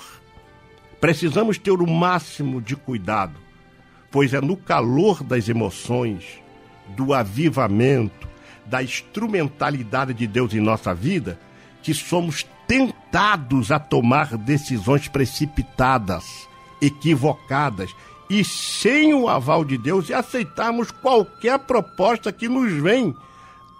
[0.99, 3.39] Precisamos ter o máximo de cuidado,
[4.11, 6.23] pois é no calor das emoções,
[6.95, 8.27] do avivamento,
[8.65, 11.39] da instrumentalidade de Deus em nossa vida,
[11.81, 16.47] que somos tentados a tomar decisões precipitadas,
[16.81, 17.89] equivocadas
[18.29, 23.15] e sem o aval de Deus e aceitarmos qualquer proposta que nos vem,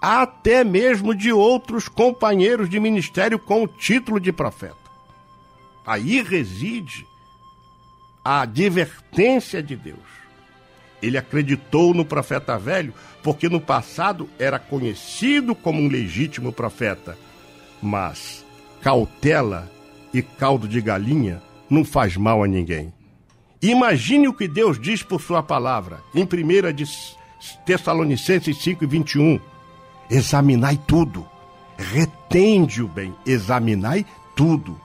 [0.02, 4.76] até mesmo de outros companheiros de ministério com o título de profeta.
[5.86, 7.06] Aí reside
[8.24, 10.19] a advertência de Deus.
[11.02, 17.18] Ele acreditou no profeta velho porque no passado era conhecido como um legítimo profeta.
[17.82, 18.46] Mas
[18.82, 19.70] cautela
[20.14, 22.94] e caldo de galinha não faz mal a ninguém.
[23.62, 26.86] Imagine o que Deus diz por sua palavra, em 1 de
[27.66, 29.40] Tessalonicenses 5 e 21.
[30.10, 31.28] Examinai tudo,
[31.78, 34.80] retende o bem, examinai tudo.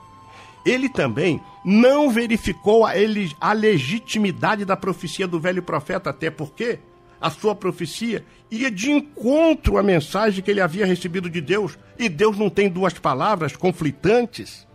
[0.65, 6.79] Ele também não verificou a, ele, a legitimidade da profecia do velho profeta, até porque
[7.21, 11.77] a sua profecia ia de encontro à mensagem que ele havia recebido de Deus.
[11.97, 14.65] E Deus não tem duas palavras conflitantes.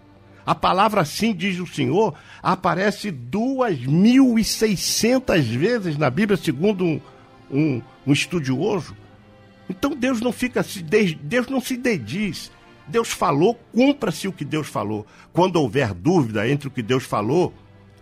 [0.44, 6.84] A palavra sim, diz o Senhor, aparece duas mil e seiscentas vezes na Bíblia, segundo
[6.84, 7.00] um,
[7.50, 8.96] um, um estudioso.
[9.68, 12.50] Então Deus não fica se Deus não se dediz.
[12.90, 15.06] Deus falou, cumpra-se o que Deus falou.
[15.32, 17.54] Quando houver dúvida entre o que Deus falou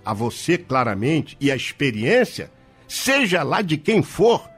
[0.04, 2.50] a você claramente e a experiência,
[2.88, 4.48] seja lá de quem for,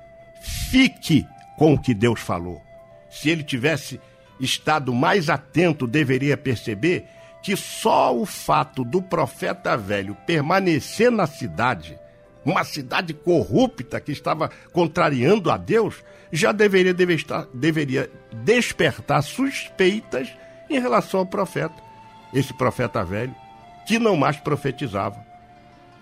[0.70, 1.26] fique
[1.58, 2.62] com o que Deus falou.
[3.10, 4.00] Se ele tivesse
[4.38, 7.06] estado mais atento, deveria perceber
[7.42, 11.98] que só o fato do profeta velho permanecer na cidade,
[12.44, 16.94] uma cidade corrupta que estava contrariando a Deus, já deveria,
[17.53, 20.29] deveria despertar suspeitas
[20.68, 21.74] em relação ao profeta,
[22.33, 23.35] esse profeta velho,
[23.87, 25.24] que não mais profetizava.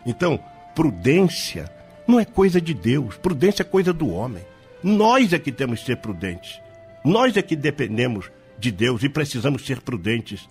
[0.07, 0.39] Então,
[0.75, 1.71] prudência
[2.07, 4.45] não é coisa de Deus, prudência é coisa do homem.
[4.83, 6.61] Nós é que temos que ser prudentes.
[7.05, 10.49] Nós é que dependemos de Deus e precisamos ser prudentes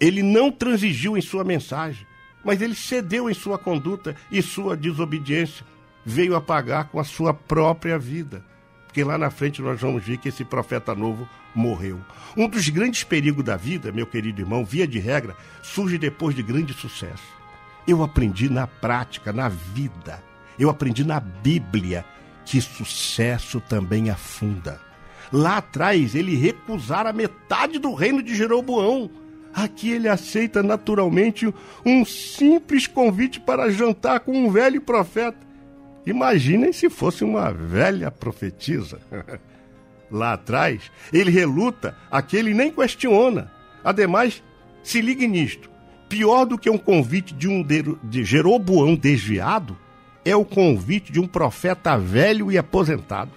[0.00, 2.06] ele não transigiu em sua mensagem,
[2.46, 5.66] mas ele cedeu em sua conduta e sua desobediência
[6.04, 8.44] veio a pagar com a sua própria vida.
[8.86, 12.00] Porque lá na frente nós vamos ver que esse profeta novo morreu.
[12.36, 16.42] Um dos grandes perigos da vida, meu querido irmão, via de regra, surge depois de
[16.42, 17.34] grande sucesso.
[17.86, 20.22] Eu aprendi na prática, na vida,
[20.56, 22.04] eu aprendi na Bíblia
[22.44, 24.80] que sucesso também afunda.
[25.32, 29.10] Lá atrás ele recusara metade do reino de Jeroboão
[29.56, 31.50] Aqui ele aceita naturalmente
[31.82, 35.38] um simples convite para jantar com um velho profeta.
[36.04, 39.00] Imaginem se fosse uma velha profetisa.
[40.12, 43.50] Lá atrás, ele reluta, aqui ele nem questiona.
[43.82, 44.42] Ademais,
[44.82, 45.70] se ligue nisto:
[46.06, 47.66] pior do que um convite de um
[48.04, 49.74] de Jeroboão desviado
[50.22, 53.30] é o convite de um profeta velho e aposentado.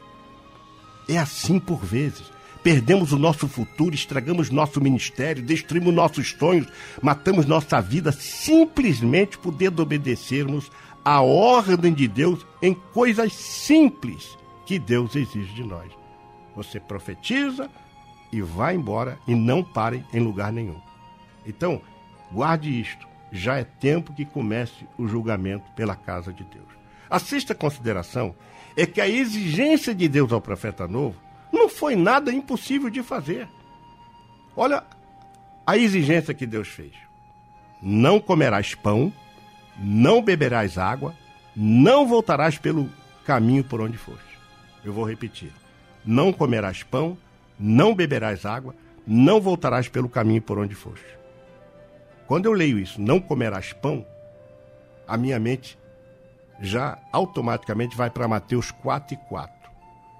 [1.07, 2.29] É assim por vezes
[2.63, 6.67] perdemos o nosso futuro, estragamos nosso ministério, destruímos nossos sonhos,
[7.01, 10.71] matamos nossa vida simplesmente por desobedecermos
[11.03, 15.91] a ordem de Deus em coisas simples que Deus exige de nós.
[16.55, 17.69] Você profetiza
[18.31, 20.79] e vai embora e não pare em lugar nenhum.
[21.45, 21.81] Então,
[22.31, 23.07] guarde isto.
[23.31, 26.67] Já é tempo que comece o julgamento pela casa de Deus.
[27.09, 28.35] A sexta consideração
[28.75, 31.15] é que a exigência de Deus ao profeta novo
[31.51, 33.47] não foi nada impossível de fazer.
[34.55, 34.83] Olha
[35.65, 36.93] a exigência que Deus fez:
[37.81, 39.13] não comerás pão,
[39.77, 41.15] não beberás água,
[41.55, 42.89] não voltarás pelo
[43.25, 44.39] caminho por onde foste.
[44.83, 45.51] Eu vou repetir:
[46.05, 47.17] não comerás pão,
[47.59, 48.75] não beberás água,
[49.05, 51.17] não voltarás pelo caminho por onde foste.
[52.27, 54.05] Quando eu leio isso, não comerás pão,
[55.07, 55.77] a minha mente
[56.61, 59.71] já automaticamente vai para Mateus 4 e 4.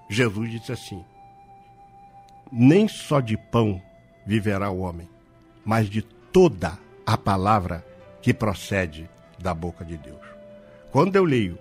[0.10, 1.06] Jesus disse assim:
[2.52, 3.82] nem só de pão
[4.26, 5.08] viverá o homem,
[5.66, 7.86] mas de toda a palavra
[8.22, 10.20] que procede da boca de Deus.
[10.92, 11.58] Quando eu leio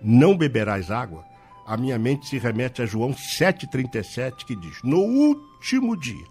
[0.00, 1.24] não beberás água,
[1.66, 6.24] a minha mente se remete a João 7,37, que diz: No último dia,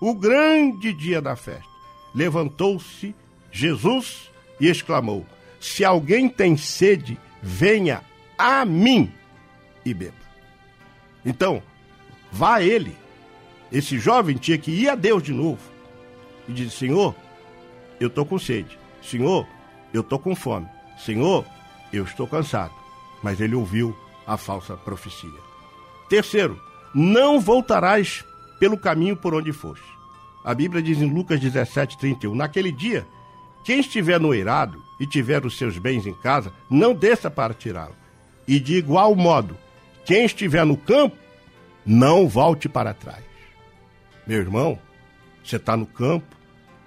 [0.00, 1.68] o grande dia da festa,
[2.14, 3.14] levantou-se
[3.50, 4.30] Jesus
[4.60, 5.26] e exclamou:
[5.60, 8.02] Se alguém tem sede, venha
[8.36, 9.12] a mim
[9.84, 10.14] e beba.
[11.24, 11.62] Então,
[12.30, 12.96] vá a ele
[13.70, 15.60] esse jovem tinha que ir a Deus de novo
[16.48, 17.14] e dizer: Senhor,
[18.00, 18.78] eu estou com sede.
[19.02, 19.46] Senhor,
[19.92, 20.66] eu estou com fome.
[20.98, 21.44] Senhor,
[21.92, 22.74] eu estou cansado.
[23.22, 23.96] Mas ele ouviu
[24.26, 25.30] a falsa profecia.
[26.08, 26.60] Terceiro,
[26.94, 28.24] não voltarás
[28.58, 29.86] pelo caminho por onde foste.
[30.44, 33.06] A Bíblia diz em Lucas 17, 31, naquele dia,
[33.64, 37.94] quem estiver no eirado e tiver os seus bens em casa, não desça para tirá-lo.
[38.46, 39.56] E de igual modo,
[40.04, 41.16] quem estiver no campo,
[41.84, 43.27] não volte para trás.
[44.28, 44.78] Meu irmão,
[45.42, 46.36] você está no campo,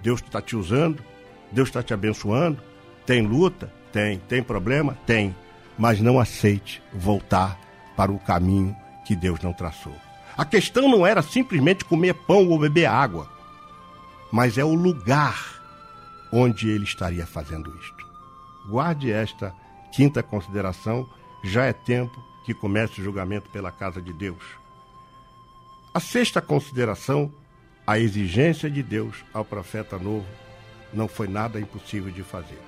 [0.00, 1.02] Deus está te usando,
[1.50, 2.62] Deus está te abençoando.
[3.04, 3.72] Tem luta?
[3.92, 4.20] Tem.
[4.20, 4.96] Tem problema?
[5.04, 5.34] Tem.
[5.76, 7.58] Mas não aceite voltar
[7.96, 9.96] para o caminho que Deus não traçou.
[10.36, 13.28] A questão não era simplesmente comer pão ou beber água,
[14.30, 15.60] mas é o lugar
[16.32, 18.06] onde ele estaria fazendo isto.
[18.68, 19.52] Guarde esta
[19.92, 21.08] quinta consideração,
[21.42, 24.61] já é tempo que comece o julgamento pela casa de Deus.
[25.94, 27.30] A sexta consideração,
[27.86, 30.26] a exigência de Deus ao profeta novo
[30.90, 32.58] não foi nada impossível de fazer.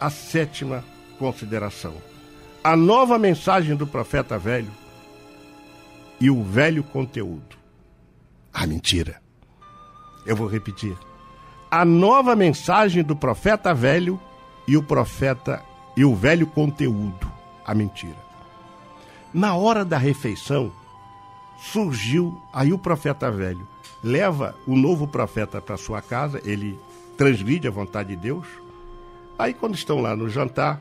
[0.00, 0.84] A sétima
[1.20, 1.94] consideração,
[2.64, 4.70] a nova mensagem do profeta velho
[6.20, 7.56] e o velho conteúdo.
[8.52, 9.22] A mentira.
[10.26, 10.96] Eu vou repetir.
[11.70, 14.20] A nova mensagem do profeta velho
[14.66, 15.62] e o profeta
[15.96, 17.30] e o velho conteúdo.
[17.64, 18.18] A mentira.
[19.32, 20.72] Na hora da refeição,
[21.58, 23.66] surgiu aí o profeta velho
[24.02, 26.78] leva o novo profeta para sua casa, ele
[27.16, 28.46] transgride a vontade de Deus.
[29.38, 30.80] Aí quando estão lá no jantar,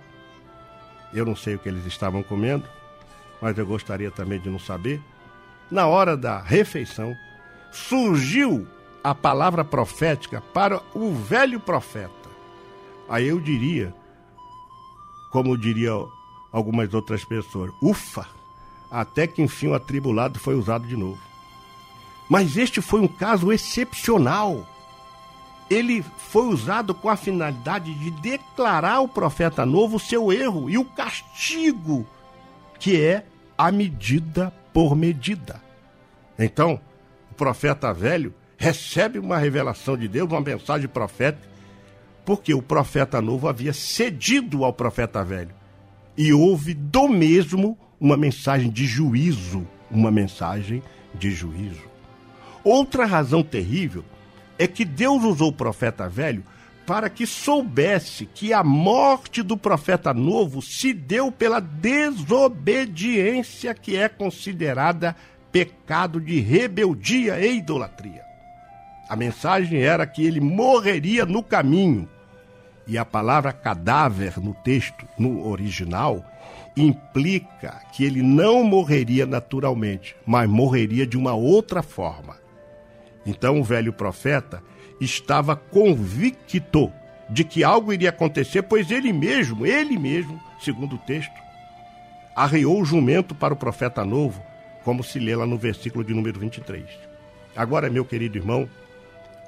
[1.13, 2.67] eu não sei o que eles estavam comendo,
[3.41, 5.01] mas eu gostaria também de não saber.
[5.69, 7.15] Na hora da refeição,
[7.71, 8.67] surgiu
[9.03, 12.11] a palavra profética para o velho profeta.
[13.09, 13.93] Aí eu diria,
[15.31, 15.91] como diria
[16.51, 18.27] algumas outras pessoas, ufa,
[18.89, 21.21] até que enfim o atribulado foi usado de novo.
[22.29, 24.67] Mas este foi um caso excepcional.
[25.69, 30.77] Ele foi usado com a finalidade de declarar ao profeta novo o seu erro e
[30.77, 32.05] o castigo,
[32.79, 33.25] que é
[33.57, 35.61] a medida por medida.
[36.37, 36.79] Então,
[37.31, 41.47] o profeta velho recebe uma revelação de Deus, uma mensagem profética,
[42.25, 45.55] porque o profeta novo havia cedido ao profeta velho.
[46.17, 50.83] E houve do mesmo uma mensagem de juízo, uma mensagem
[51.13, 51.87] de juízo.
[52.63, 54.05] Outra razão terrível
[54.59, 56.43] é que Deus usou o profeta velho
[56.85, 64.07] para que soubesse que a morte do profeta novo se deu pela desobediência que é
[64.07, 65.13] considerada
[65.51, 68.25] pecado de rebeldia e idolatria.
[69.09, 72.07] A mensagem era que ele morreria no caminho.
[72.85, 76.23] E a palavra cadáver no texto, no original,
[76.81, 82.37] implica que ele não morreria naturalmente, mas morreria de uma outra forma.
[83.25, 84.61] Então o velho profeta
[85.01, 86.91] estava convicto
[87.29, 91.33] de que algo iria acontecer, pois ele mesmo, ele mesmo, segundo o texto,
[92.35, 94.41] arreou o jumento para o profeta novo,
[94.83, 96.85] como se lê lá no versículo de número 23.
[97.55, 98.69] Agora, meu querido irmão,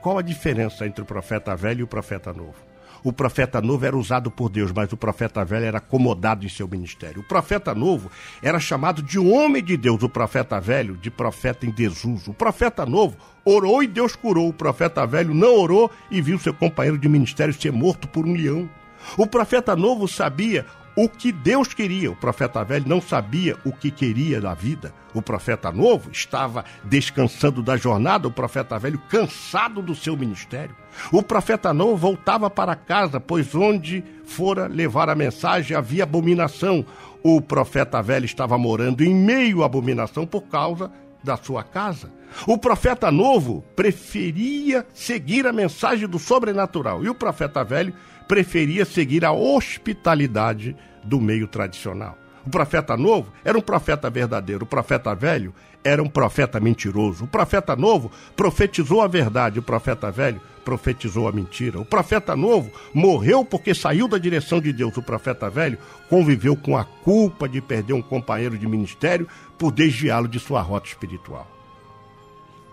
[0.02, 2.69] qual a diferença entre o profeta velho e o profeta novo?
[3.04, 6.68] O profeta novo era usado por Deus, mas o profeta velho era acomodado em seu
[6.68, 7.22] ministério.
[7.22, 11.72] O profeta novo era chamado de homem de Deus, o profeta velho de profeta em
[11.72, 12.32] desuso.
[12.32, 14.50] O profeta novo orou e Deus curou.
[14.50, 18.34] O profeta velho não orou e viu seu companheiro de ministério ser morto por um
[18.34, 18.70] leão.
[19.18, 20.66] O profeta novo sabia
[21.02, 22.12] o que Deus queria.
[22.12, 24.94] O profeta velho não sabia o que queria da vida.
[25.14, 30.76] O profeta novo estava descansando da jornada, o profeta velho cansado do seu ministério.
[31.10, 36.86] O profeta novo voltava para casa, pois onde fora levar a mensagem havia abominação.
[37.24, 40.92] O profeta velho estava morando em meio à abominação por causa
[41.24, 42.12] da sua casa.
[42.46, 47.94] O profeta novo preferia seguir a mensagem do sobrenatural e o profeta velho
[48.30, 52.16] preferia seguir a hospitalidade do meio tradicional.
[52.46, 55.52] O profeta novo era um profeta verdadeiro, o profeta velho
[55.84, 57.24] era um profeta mentiroso.
[57.24, 61.80] O profeta novo profetizou a verdade, o profeta velho profetizou a mentira.
[61.80, 64.96] O profeta novo morreu porque saiu da direção de Deus.
[64.96, 69.28] O profeta velho conviveu com a culpa de perder um companheiro de ministério
[69.58, 71.48] por desviá-lo de sua rota espiritual.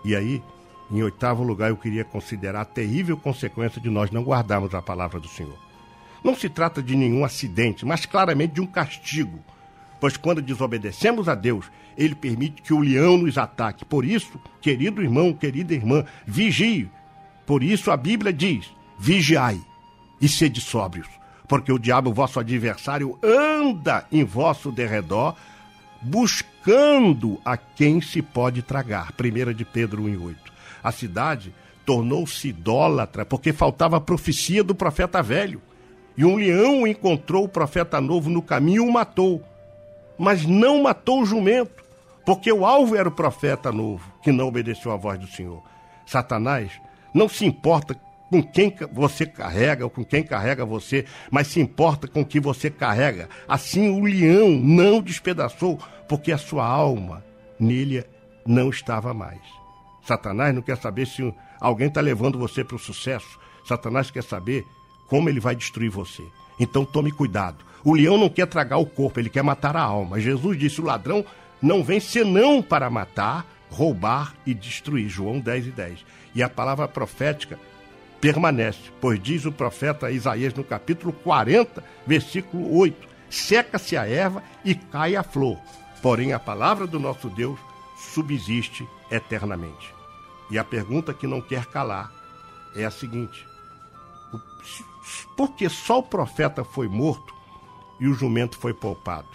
[0.05, 0.43] E aí,
[0.89, 5.19] em oitavo lugar, eu queria considerar a terrível consequência de nós não guardarmos a palavra
[5.19, 5.57] do Senhor.
[6.23, 9.39] Não se trata de nenhum acidente, mas claramente de um castigo.
[9.99, 11.65] Pois quando desobedecemos a Deus,
[11.97, 13.83] Ele permite que o leão nos ataque.
[13.83, 16.89] Por isso, querido irmão, querida irmã, vigie.
[17.45, 19.59] Por isso a Bíblia diz: vigiai
[20.21, 21.07] e sede sóbrios,
[21.47, 25.35] porque o diabo, vosso adversário, anda em vosso derredor,
[26.01, 29.13] buscando a quem se pode tragar.
[29.19, 30.35] 1 de Pedro 1,8.
[30.87, 31.53] A cidade
[31.85, 35.61] tornou-se idólatra porque faltava a profecia do profeta velho.
[36.15, 39.43] E um leão encontrou o profeta novo no caminho e o matou.
[40.17, 41.83] Mas não matou o jumento,
[42.25, 45.61] Porque o alvo era o profeta novo, que não obedeceu à voz do Senhor.
[46.05, 46.71] Satanás
[47.13, 47.93] não se importa
[48.29, 52.39] com quem você carrega ou com quem carrega você, mas se importa com o que
[52.39, 53.27] você carrega.
[53.45, 55.77] Assim o leão não despedaçou,
[56.07, 57.25] porque a sua alma
[57.59, 58.05] nele
[58.45, 59.66] não estava mais.
[60.07, 63.37] Satanás não quer saber se alguém está levando você para o sucesso.
[63.65, 64.65] Satanás quer saber
[65.07, 66.23] como ele vai destruir você.
[66.57, 67.57] Então tome cuidado.
[67.83, 70.19] O leão não quer tragar o corpo, ele quer matar a alma.
[70.19, 71.25] Jesus disse: o ladrão
[71.61, 75.09] não vem senão para matar, roubar e destruir.
[75.09, 76.05] João 10 e 10.
[76.33, 77.59] E a palavra profética
[78.21, 84.73] permanece, pois diz o profeta Isaías no capítulo 40, versículo 8: Seca-se a erva e
[84.73, 85.57] cai a flor,
[86.01, 87.59] porém a palavra do nosso Deus
[88.13, 89.96] subsiste eternamente.
[90.49, 92.11] E a pergunta que não quer calar
[92.75, 93.45] é a seguinte:
[95.35, 97.33] por que só o profeta foi morto
[97.99, 99.27] e o jumento foi poupado?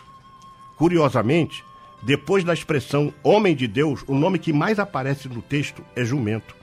[0.77, 1.65] Curiosamente,
[2.03, 6.57] depois da expressão homem de Deus, o nome que mais aparece no texto é jumento.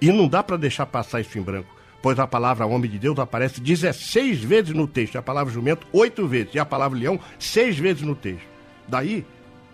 [0.00, 3.18] E não dá para deixar passar isso em branco, pois a palavra homem de Deus
[3.18, 7.78] aparece 16 vezes no texto, a palavra jumento, 8 vezes, e a palavra leão, 6
[7.78, 8.46] vezes no texto.
[8.86, 9.24] Daí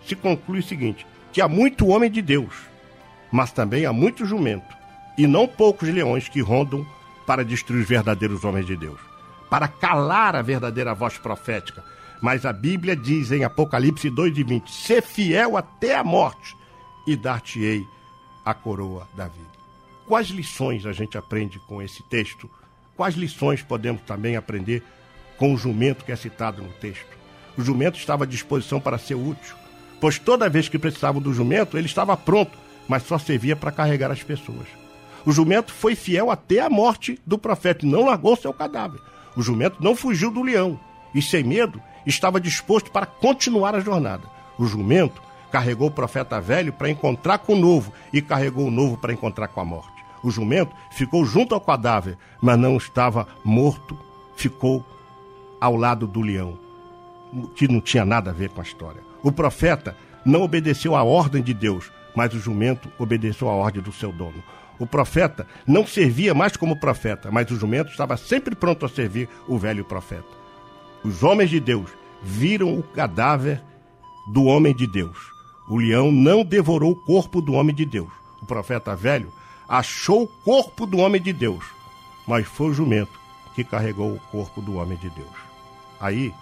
[0.05, 2.53] se conclui o seguinte: que há muito homem de Deus,
[3.31, 4.75] mas também há muito jumento,
[5.17, 6.85] e não poucos leões que rondam
[7.25, 8.99] para destruir os verdadeiros homens de Deus,
[9.49, 11.83] para calar a verdadeira voz profética.
[12.21, 16.55] Mas a Bíblia diz em Apocalipse 2,20: Ser fiel até a morte,
[17.07, 17.87] e dar-te-ei
[18.45, 19.49] a coroa da vida.
[20.07, 22.49] Quais lições a gente aprende com esse texto?
[22.95, 24.83] Quais lições podemos também aprender
[25.37, 27.07] com o jumento que é citado no texto?
[27.57, 29.55] O jumento estava à disposição para ser útil,
[29.99, 32.57] pois toda vez que precisavam do jumento, ele estava pronto,
[32.91, 34.67] mas só servia para carregar as pessoas.
[35.25, 38.99] O jumento foi fiel até a morte do profeta e não largou seu cadáver.
[39.33, 40.77] O jumento não fugiu do leão
[41.15, 44.23] e, sem medo, estava disposto para continuar a jornada.
[44.59, 48.97] O jumento carregou o profeta velho para encontrar com o novo e carregou o novo
[48.97, 50.03] para encontrar com a morte.
[50.21, 53.97] O jumento ficou junto ao cadáver, mas não estava morto,
[54.35, 54.85] ficou
[55.61, 56.59] ao lado do leão,
[57.55, 59.01] que não tinha nada a ver com a história.
[59.23, 63.91] O profeta não obedeceu à ordem de Deus, mas o jumento obedeceu à ordem do
[63.91, 64.43] seu dono.
[64.79, 69.29] O profeta não servia mais como profeta, mas o jumento estava sempre pronto a servir
[69.47, 70.41] o velho profeta.
[71.03, 71.89] Os homens de Deus
[72.21, 73.61] viram o cadáver
[74.27, 75.17] do homem de Deus.
[75.67, 78.11] O leão não devorou o corpo do homem de Deus.
[78.41, 79.31] O profeta velho
[79.67, 81.63] achou o corpo do homem de Deus,
[82.27, 83.19] mas foi o jumento
[83.55, 85.29] que carregou o corpo do homem de Deus.
[85.99, 86.33] Aí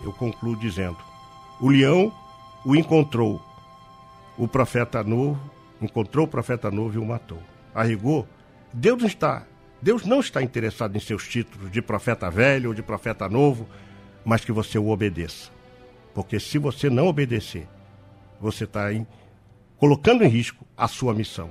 [0.00, 0.96] eu concluo dizendo:
[1.60, 2.12] o leão
[2.64, 3.40] o encontrou,
[4.36, 5.40] o profeta novo
[5.80, 7.42] encontrou o profeta novo e o matou.
[7.74, 8.26] A rigor,
[8.72, 9.46] Deus não está,
[9.80, 13.68] Deus não está interessado em seus títulos de profeta velho ou de profeta novo,
[14.24, 15.50] mas que você o obedeça.
[16.14, 17.66] Porque se você não obedecer,
[18.40, 18.88] você está
[19.76, 21.50] colocando em risco a sua missão.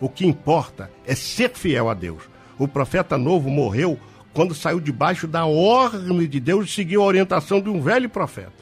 [0.00, 2.22] O que importa é ser fiel a Deus.
[2.58, 3.98] O profeta novo morreu
[4.32, 8.52] quando saiu debaixo da ordem de Deus e seguiu a orientação de um velho profeta.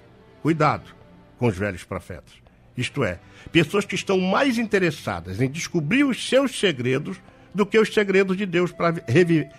[0.43, 0.95] Cuidado
[1.39, 2.35] com os velhos profetas.
[2.77, 7.19] Isto é, pessoas que estão mais interessadas em descobrir os seus segredos
[7.55, 9.03] do que os segredos de Deus para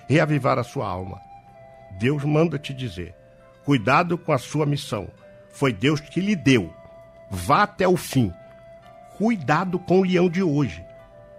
[0.07, 1.19] reavivar a sua alma.
[1.99, 3.13] Deus manda te dizer:
[3.65, 5.09] cuidado com a sua missão.
[5.51, 6.73] Foi Deus que lhe deu.
[7.29, 8.31] Vá até o fim.
[9.17, 10.83] Cuidado com o leão de hoje,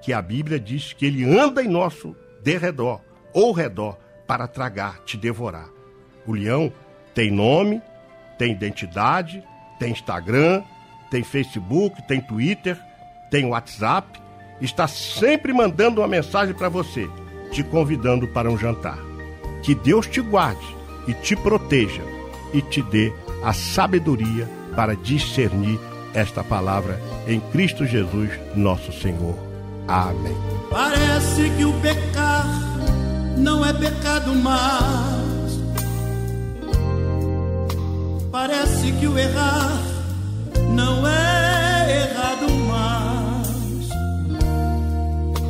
[0.02, 3.00] que a Bíblia diz que ele anda em nosso derredor
[3.32, 5.68] ou redor para tragar, te devorar.
[6.26, 6.72] O leão
[7.14, 7.80] tem nome,
[8.38, 9.42] tem identidade,
[9.78, 10.62] tem Instagram,
[11.10, 12.78] tem Facebook, tem Twitter,
[13.30, 14.20] tem WhatsApp,
[14.60, 17.08] está sempre mandando uma mensagem para você,
[17.50, 18.98] te convidando para um jantar.
[19.62, 22.02] Que Deus te guarde e te proteja
[22.54, 25.78] e te dê a sabedoria para discernir
[26.14, 29.36] esta palavra em Cristo Jesus, nosso Senhor.
[29.86, 30.36] Amém.
[30.70, 32.46] Parece que o pecar
[33.36, 35.60] não é pecado mais.
[38.30, 39.89] Parece que o errar
[40.80, 43.88] não é errado mais.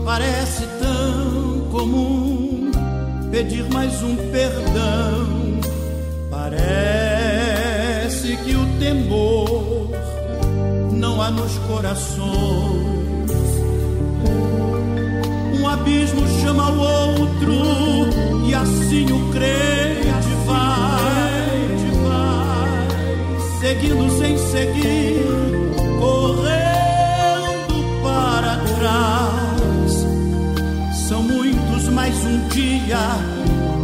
[0.04, 2.70] Parece tão comum
[3.30, 5.60] pedir mais um perdão.
[6.30, 6.68] Parece
[8.42, 9.90] que o temor
[10.92, 13.30] não há nos corações.
[15.58, 17.54] Um abismo chama o outro
[18.48, 20.29] e assim o crente
[23.70, 25.22] seguindo sem seguir,
[26.00, 30.06] correndo para trás.
[31.08, 32.98] São muitos, mas um dia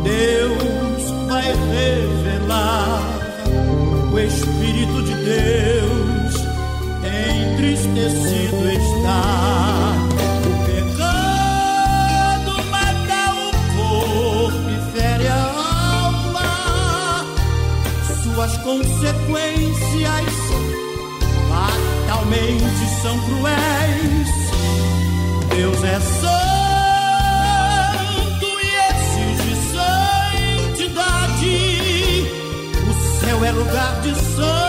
[0.03, 3.01] Deus vai revelar
[4.13, 6.35] o Espírito de Deus
[7.55, 9.66] entristecido está.
[18.47, 20.25] Suas consequências
[21.49, 24.29] fatalmente são cruéis.
[25.49, 26.31] Deus é santo
[28.63, 29.57] e exige
[30.77, 31.59] santidade.
[32.89, 34.66] O céu é lugar de santo,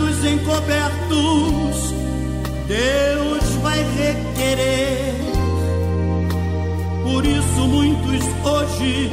[0.00, 1.94] pecados encobertos,
[2.66, 5.14] Deus vai requerer.
[7.02, 9.12] Por isso muitos hoje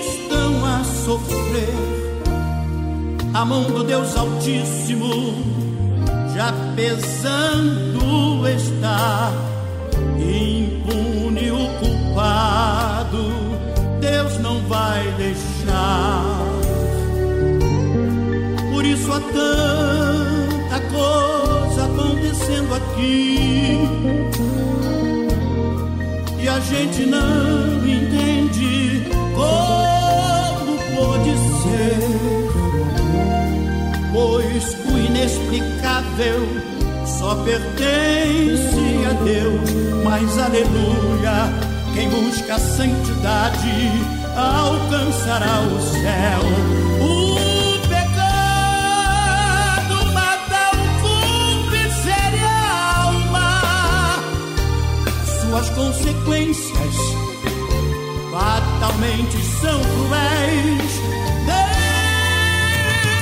[0.00, 1.74] estão a sofrer.
[3.32, 5.34] A mão do Deus Altíssimo
[6.34, 9.32] já pesando está.
[10.18, 13.32] Impune o culpado,
[14.00, 16.53] Deus não vai deixar.
[18.84, 23.78] Por isso há tanta coisa acontecendo aqui.
[26.38, 29.04] E a gente não entende
[29.34, 31.30] como pode
[31.62, 31.96] ser.
[34.12, 36.46] Pois o inexplicável
[37.06, 39.70] só pertence a Deus.
[40.04, 41.50] Mas aleluia,
[41.94, 43.92] quem busca a santidade
[44.36, 47.13] alcançará o céu
[55.54, 56.96] Suas consequências
[58.32, 61.00] fatalmente são cruéis.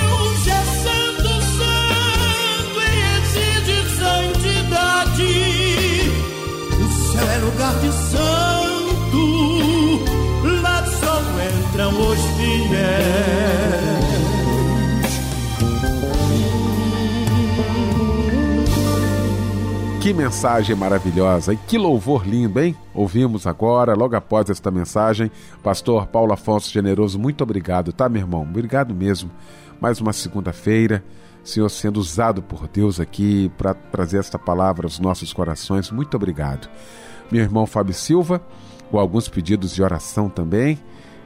[0.01, 1.29] Deus é santo,
[1.59, 5.35] santo e exige santidade.
[6.81, 9.23] O céu é lugar de santo,
[10.63, 11.15] lá só
[11.69, 13.62] entram os fiéis.
[20.03, 22.75] Que mensagem maravilhosa e que louvor lindo, hein?
[22.93, 25.31] Ouvimos agora, logo após esta mensagem,
[25.63, 28.43] Pastor Paulo Afonso Generoso, muito obrigado, tá, meu irmão?
[28.43, 29.31] Obrigado mesmo.
[29.81, 31.05] Mais uma segunda-feira,
[31.45, 35.93] Senhor sendo usado por Deus aqui para trazer esta palavra aos nossos corações.
[35.93, 36.69] Muito obrigado.
[37.31, 38.43] Meu irmão Fábio Silva,
[38.91, 40.81] com alguns pedidos de oração também.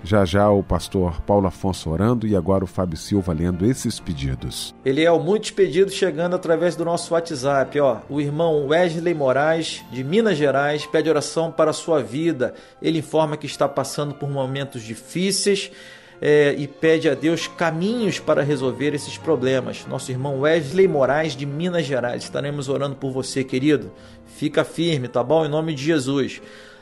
[0.05, 4.75] Já já o pastor Paulo Afonso orando e agora o Fábio Silva lendo esses pedidos.
[4.85, 7.81] Eliel, muitos pedidos chegando através do nosso WhatsApp.
[7.81, 12.55] Ó, o irmão Wesley Moraes, de Minas Gerais, pede oração para a sua vida.
[12.81, 15.73] Ele informa que está passando por momentos difíceis
[16.21, 19.87] é, e pede a Deus caminhos para resolver esses problemas.
[19.87, 22.23] Nosso irmão Wesley Moraes, de Minas Gerais.
[22.23, 23.93] Estaremos orando por você, querido.
[24.27, 25.45] Fica firme, tá bom?
[25.45, 26.41] Em nome de Jesus.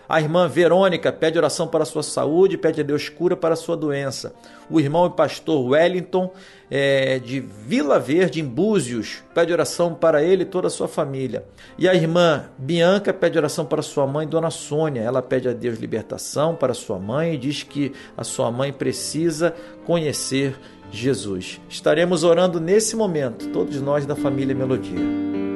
[0.08, 3.56] A irmã Verônica pede oração para a sua saúde, pede a Deus cura para a
[3.56, 4.34] sua doença.
[4.70, 6.30] O irmão e pastor Wellington,
[6.70, 11.44] é, de Vila Verde, em Búzios, pede oração para ele e toda a sua família.
[11.78, 15.00] E a irmã Bianca pede oração para sua mãe, Dona Sônia.
[15.00, 19.54] Ela pede a Deus libertação para sua mãe e diz que a sua mãe precisa
[19.86, 20.56] conhecer
[20.90, 21.60] Jesus.
[21.68, 25.53] Estaremos orando nesse momento, todos nós da família Melodia.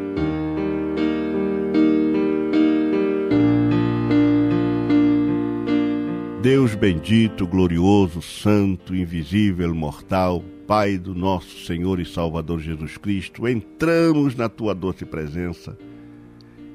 [6.50, 14.34] Deus bendito, glorioso, santo, invisível, mortal, Pai do nosso Senhor e Salvador Jesus Cristo, entramos
[14.34, 15.76] na tua doce presença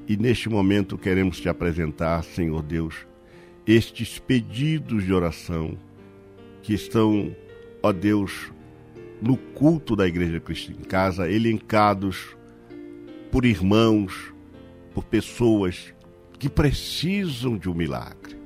[0.06, 2.94] e neste momento queremos te apresentar, Senhor Deus,
[3.66, 5.76] estes pedidos de oração
[6.62, 7.34] que estão,
[7.82, 8.52] ó Deus,
[9.20, 12.36] no culto da Igreja Cristo em Casa, elencados
[13.28, 14.32] por irmãos,
[14.94, 15.92] por pessoas
[16.38, 18.43] que precisam de um milagre.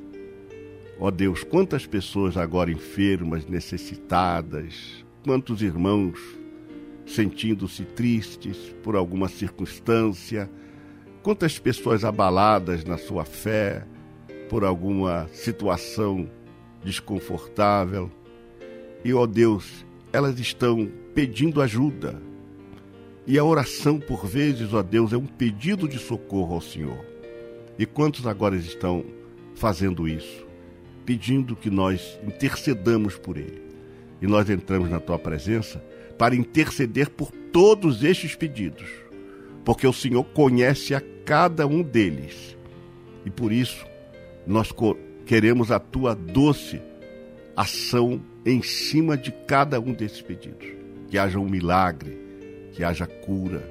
[1.00, 6.18] Ó Deus, quantas pessoas agora enfermas, necessitadas, quantos irmãos
[7.06, 10.50] sentindo-se tristes por alguma circunstância,
[11.22, 13.86] quantas pessoas abaladas na sua fé
[14.48, 16.28] por alguma situação
[16.84, 18.10] desconfortável.
[19.04, 22.20] E, ó Deus, elas estão pedindo ajuda.
[23.26, 27.04] E a oração, por vezes, ó Deus, é um pedido de socorro ao Senhor.
[27.78, 29.04] E quantos agora estão
[29.54, 30.47] fazendo isso?
[31.08, 33.62] Pedindo que nós intercedamos por ele.
[34.20, 35.82] E nós entramos na tua presença
[36.18, 38.90] para interceder por todos estes pedidos,
[39.64, 42.58] porque o Senhor conhece a cada um deles.
[43.24, 43.86] E por isso
[44.46, 44.68] nós
[45.24, 46.78] queremos a tua doce
[47.56, 50.68] ação em cima de cada um desses pedidos.
[51.08, 52.18] Que haja um milagre,
[52.72, 53.66] que haja cura,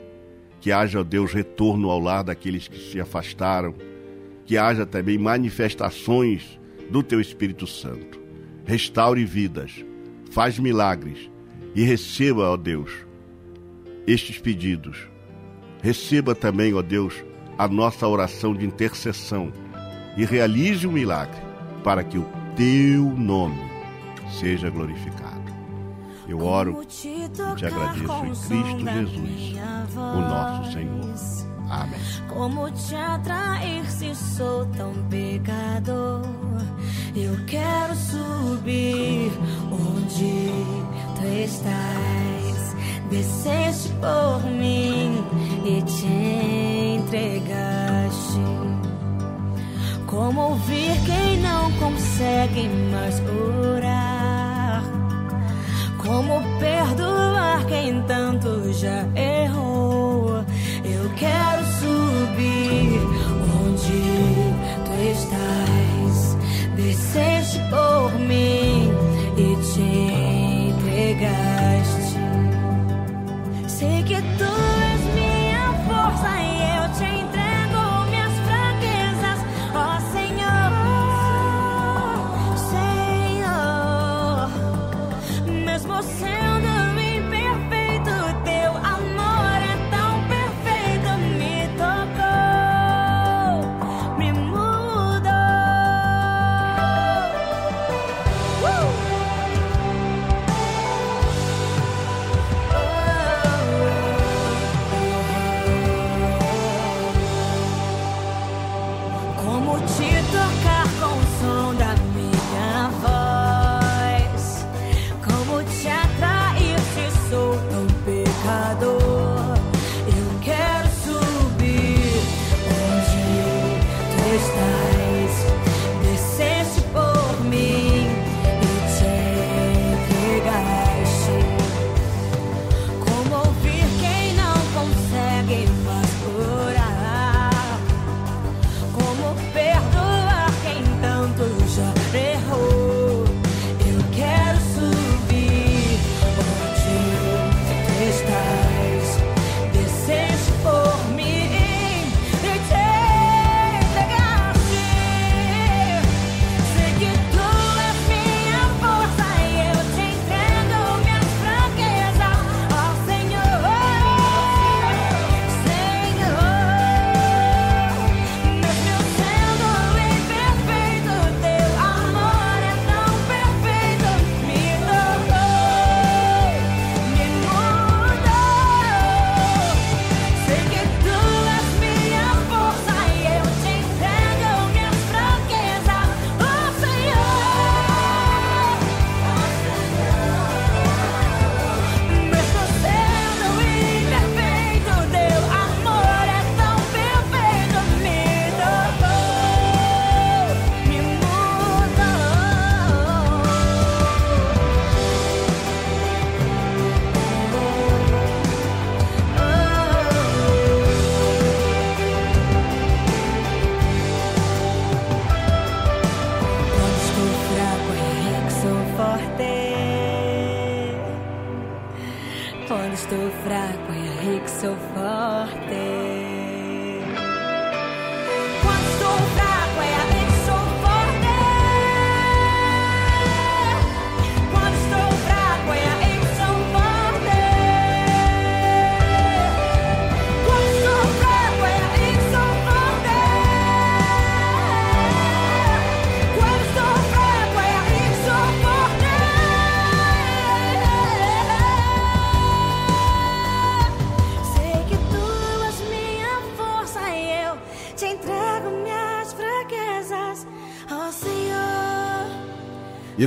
[0.59, 3.75] que haja, Deus, retorno ao lar daqueles que se afastaram,
[4.43, 6.56] que haja também manifestações
[6.89, 8.19] do teu Espírito Santo.
[8.65, 9.85] Restaure vidas,
[10.31, 11.29] faz milagres
[11.75, 12.91] e receba, ó Deus,
[14.05, 15.07] estes pedidos.
[15.81, 17.13] Receba também, ó Deus,
[17.57, 19.51] a nossa oração de intercessão
[20.15, 21.39] e realize o um milagre
[21.83, 22.25] para que o
[22.55, 23.59] teu nome
[24.39, 25.37] seja glorificado.
[26.27, 26.85] Eu oro e
[27.55, 29.55] te agradeço em Cristo Jesus,
[29.95, 31.46] o nosso Senhor.
[31.69, 31.99] Amém.
[32.29, 36.21] Como te atrair se sou tão pecador?
[37.15, 39.31] Eu quero subir
[39.71, 40.51] onde
[41.15, 42.75] tu estás.
[43.09, 45.23] Desceste por mim
[45.65, 46.05] e te
[46.97, 48.37] entregaste.
[50.05, 54.83] Como ouvir quem não consegue mais orar?
[55.97, 60.45] Como perdoar quem tanto já errou?
[61.17, 63.01] Quero subir
[63.65, 64.01] onde
[64.85, 66.37] tu estás.
[66.75, 68.91] Desceste por mim
[69.35, 69.81] e te
[70.69, 72.19] entregaste.
[73.67, 74.56] Sei que tu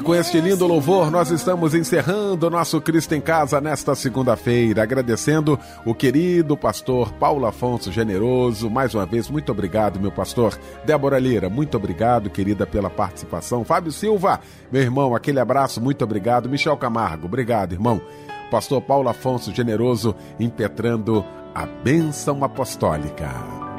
[0.00, 4.82] E com este lindo louvor, nós estamos encerrando o nosso Cristo em Casa nesta segunda-feira,
[4.82, 8.70] agradecendo o querido pastor Paulo Afonso Generoso.
[8.70, 10.58] Mais uma vez, muito obrigado, meu pastor.
[10.86, 13.62] Débora Lira, muito obrigado, querida, pela participação.
[13.62, 14.40] Fábio Silva,
[14.72, 16.48] meu irmão, aquele abraço, muito obrigado.
[16.48, 18.00] Michel Camargo, obrigado, irmão.
[18.50, 21.22] Pastor Paulo Afonso Generoso, impetrando
[21.54, 23.69] a bênção apostólica.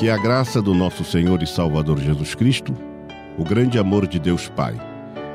[0.00, 2.74] Que a graça do nosso Senhor e Salvador Jesus Cristo,
[3.36, 4.74] o grande amor de Deus Pai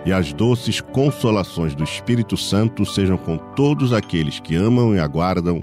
[0.03, 5.59] e as doces consolações do Espírito Santo sejam com todos aqueles que amam e aguardam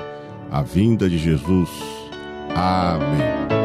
[0.52, 1.68] a vinda de Jesus.
[2.54, 3.61] Amém.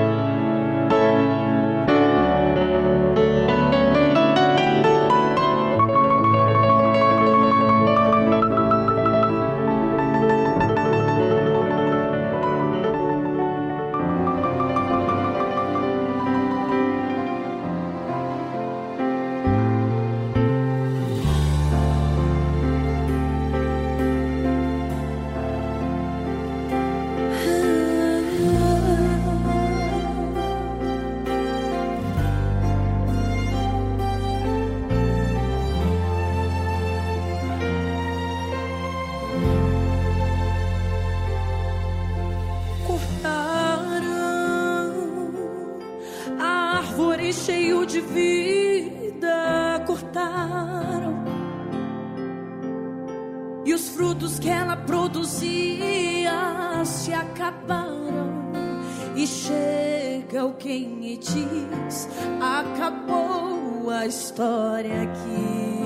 [64.17, 65.77] história aqui.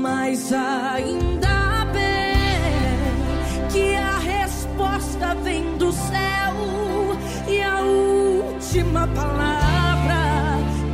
[0.00, 6.54] Mas ainda bem que a resposta vem do céu
[7.48, 10.24] e a última palavra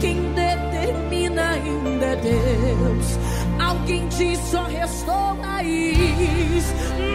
[0.01, 3.19] quem determina ainda é Deus.
[3.59, 6.65] Alguém diz só restou raiz,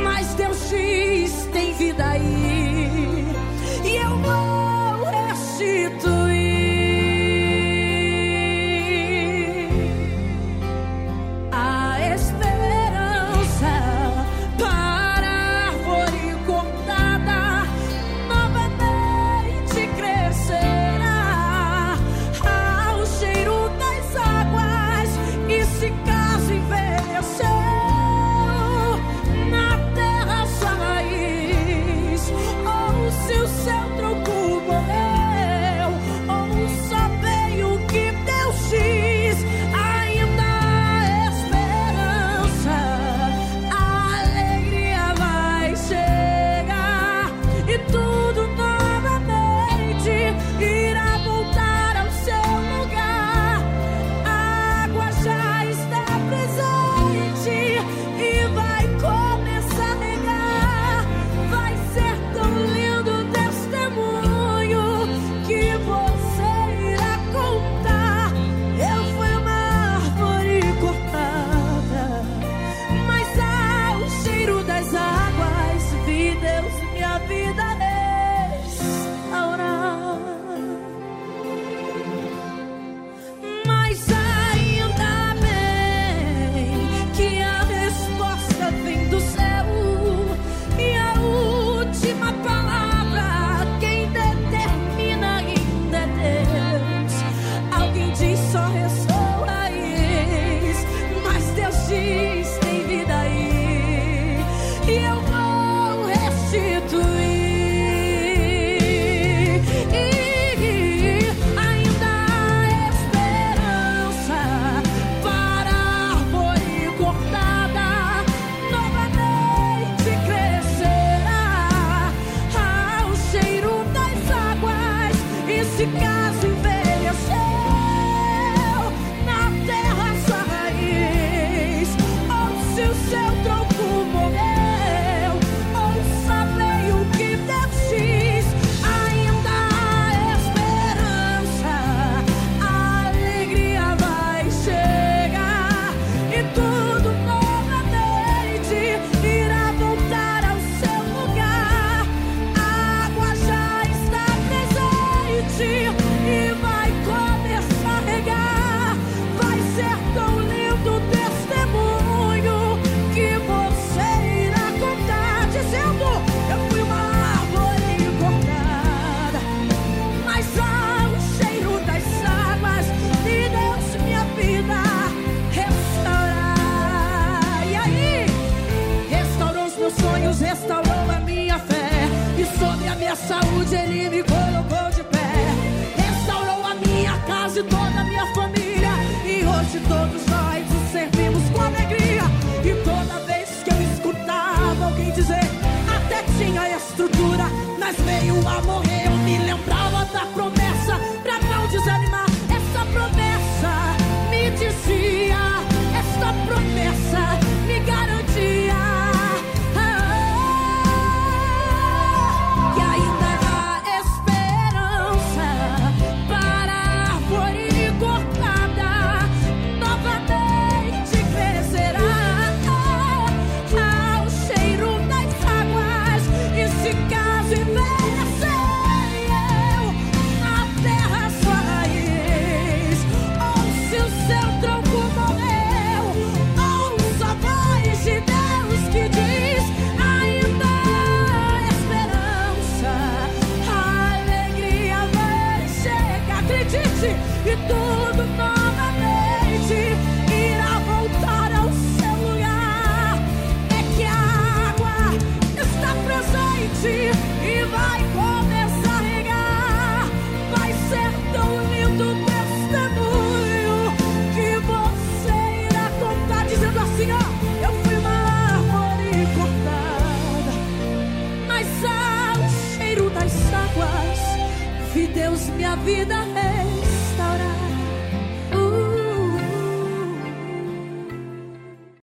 [0.04, 3.26] mas Deus diz tem vida aí.
[3.84, 6.15] E eu vou restituir.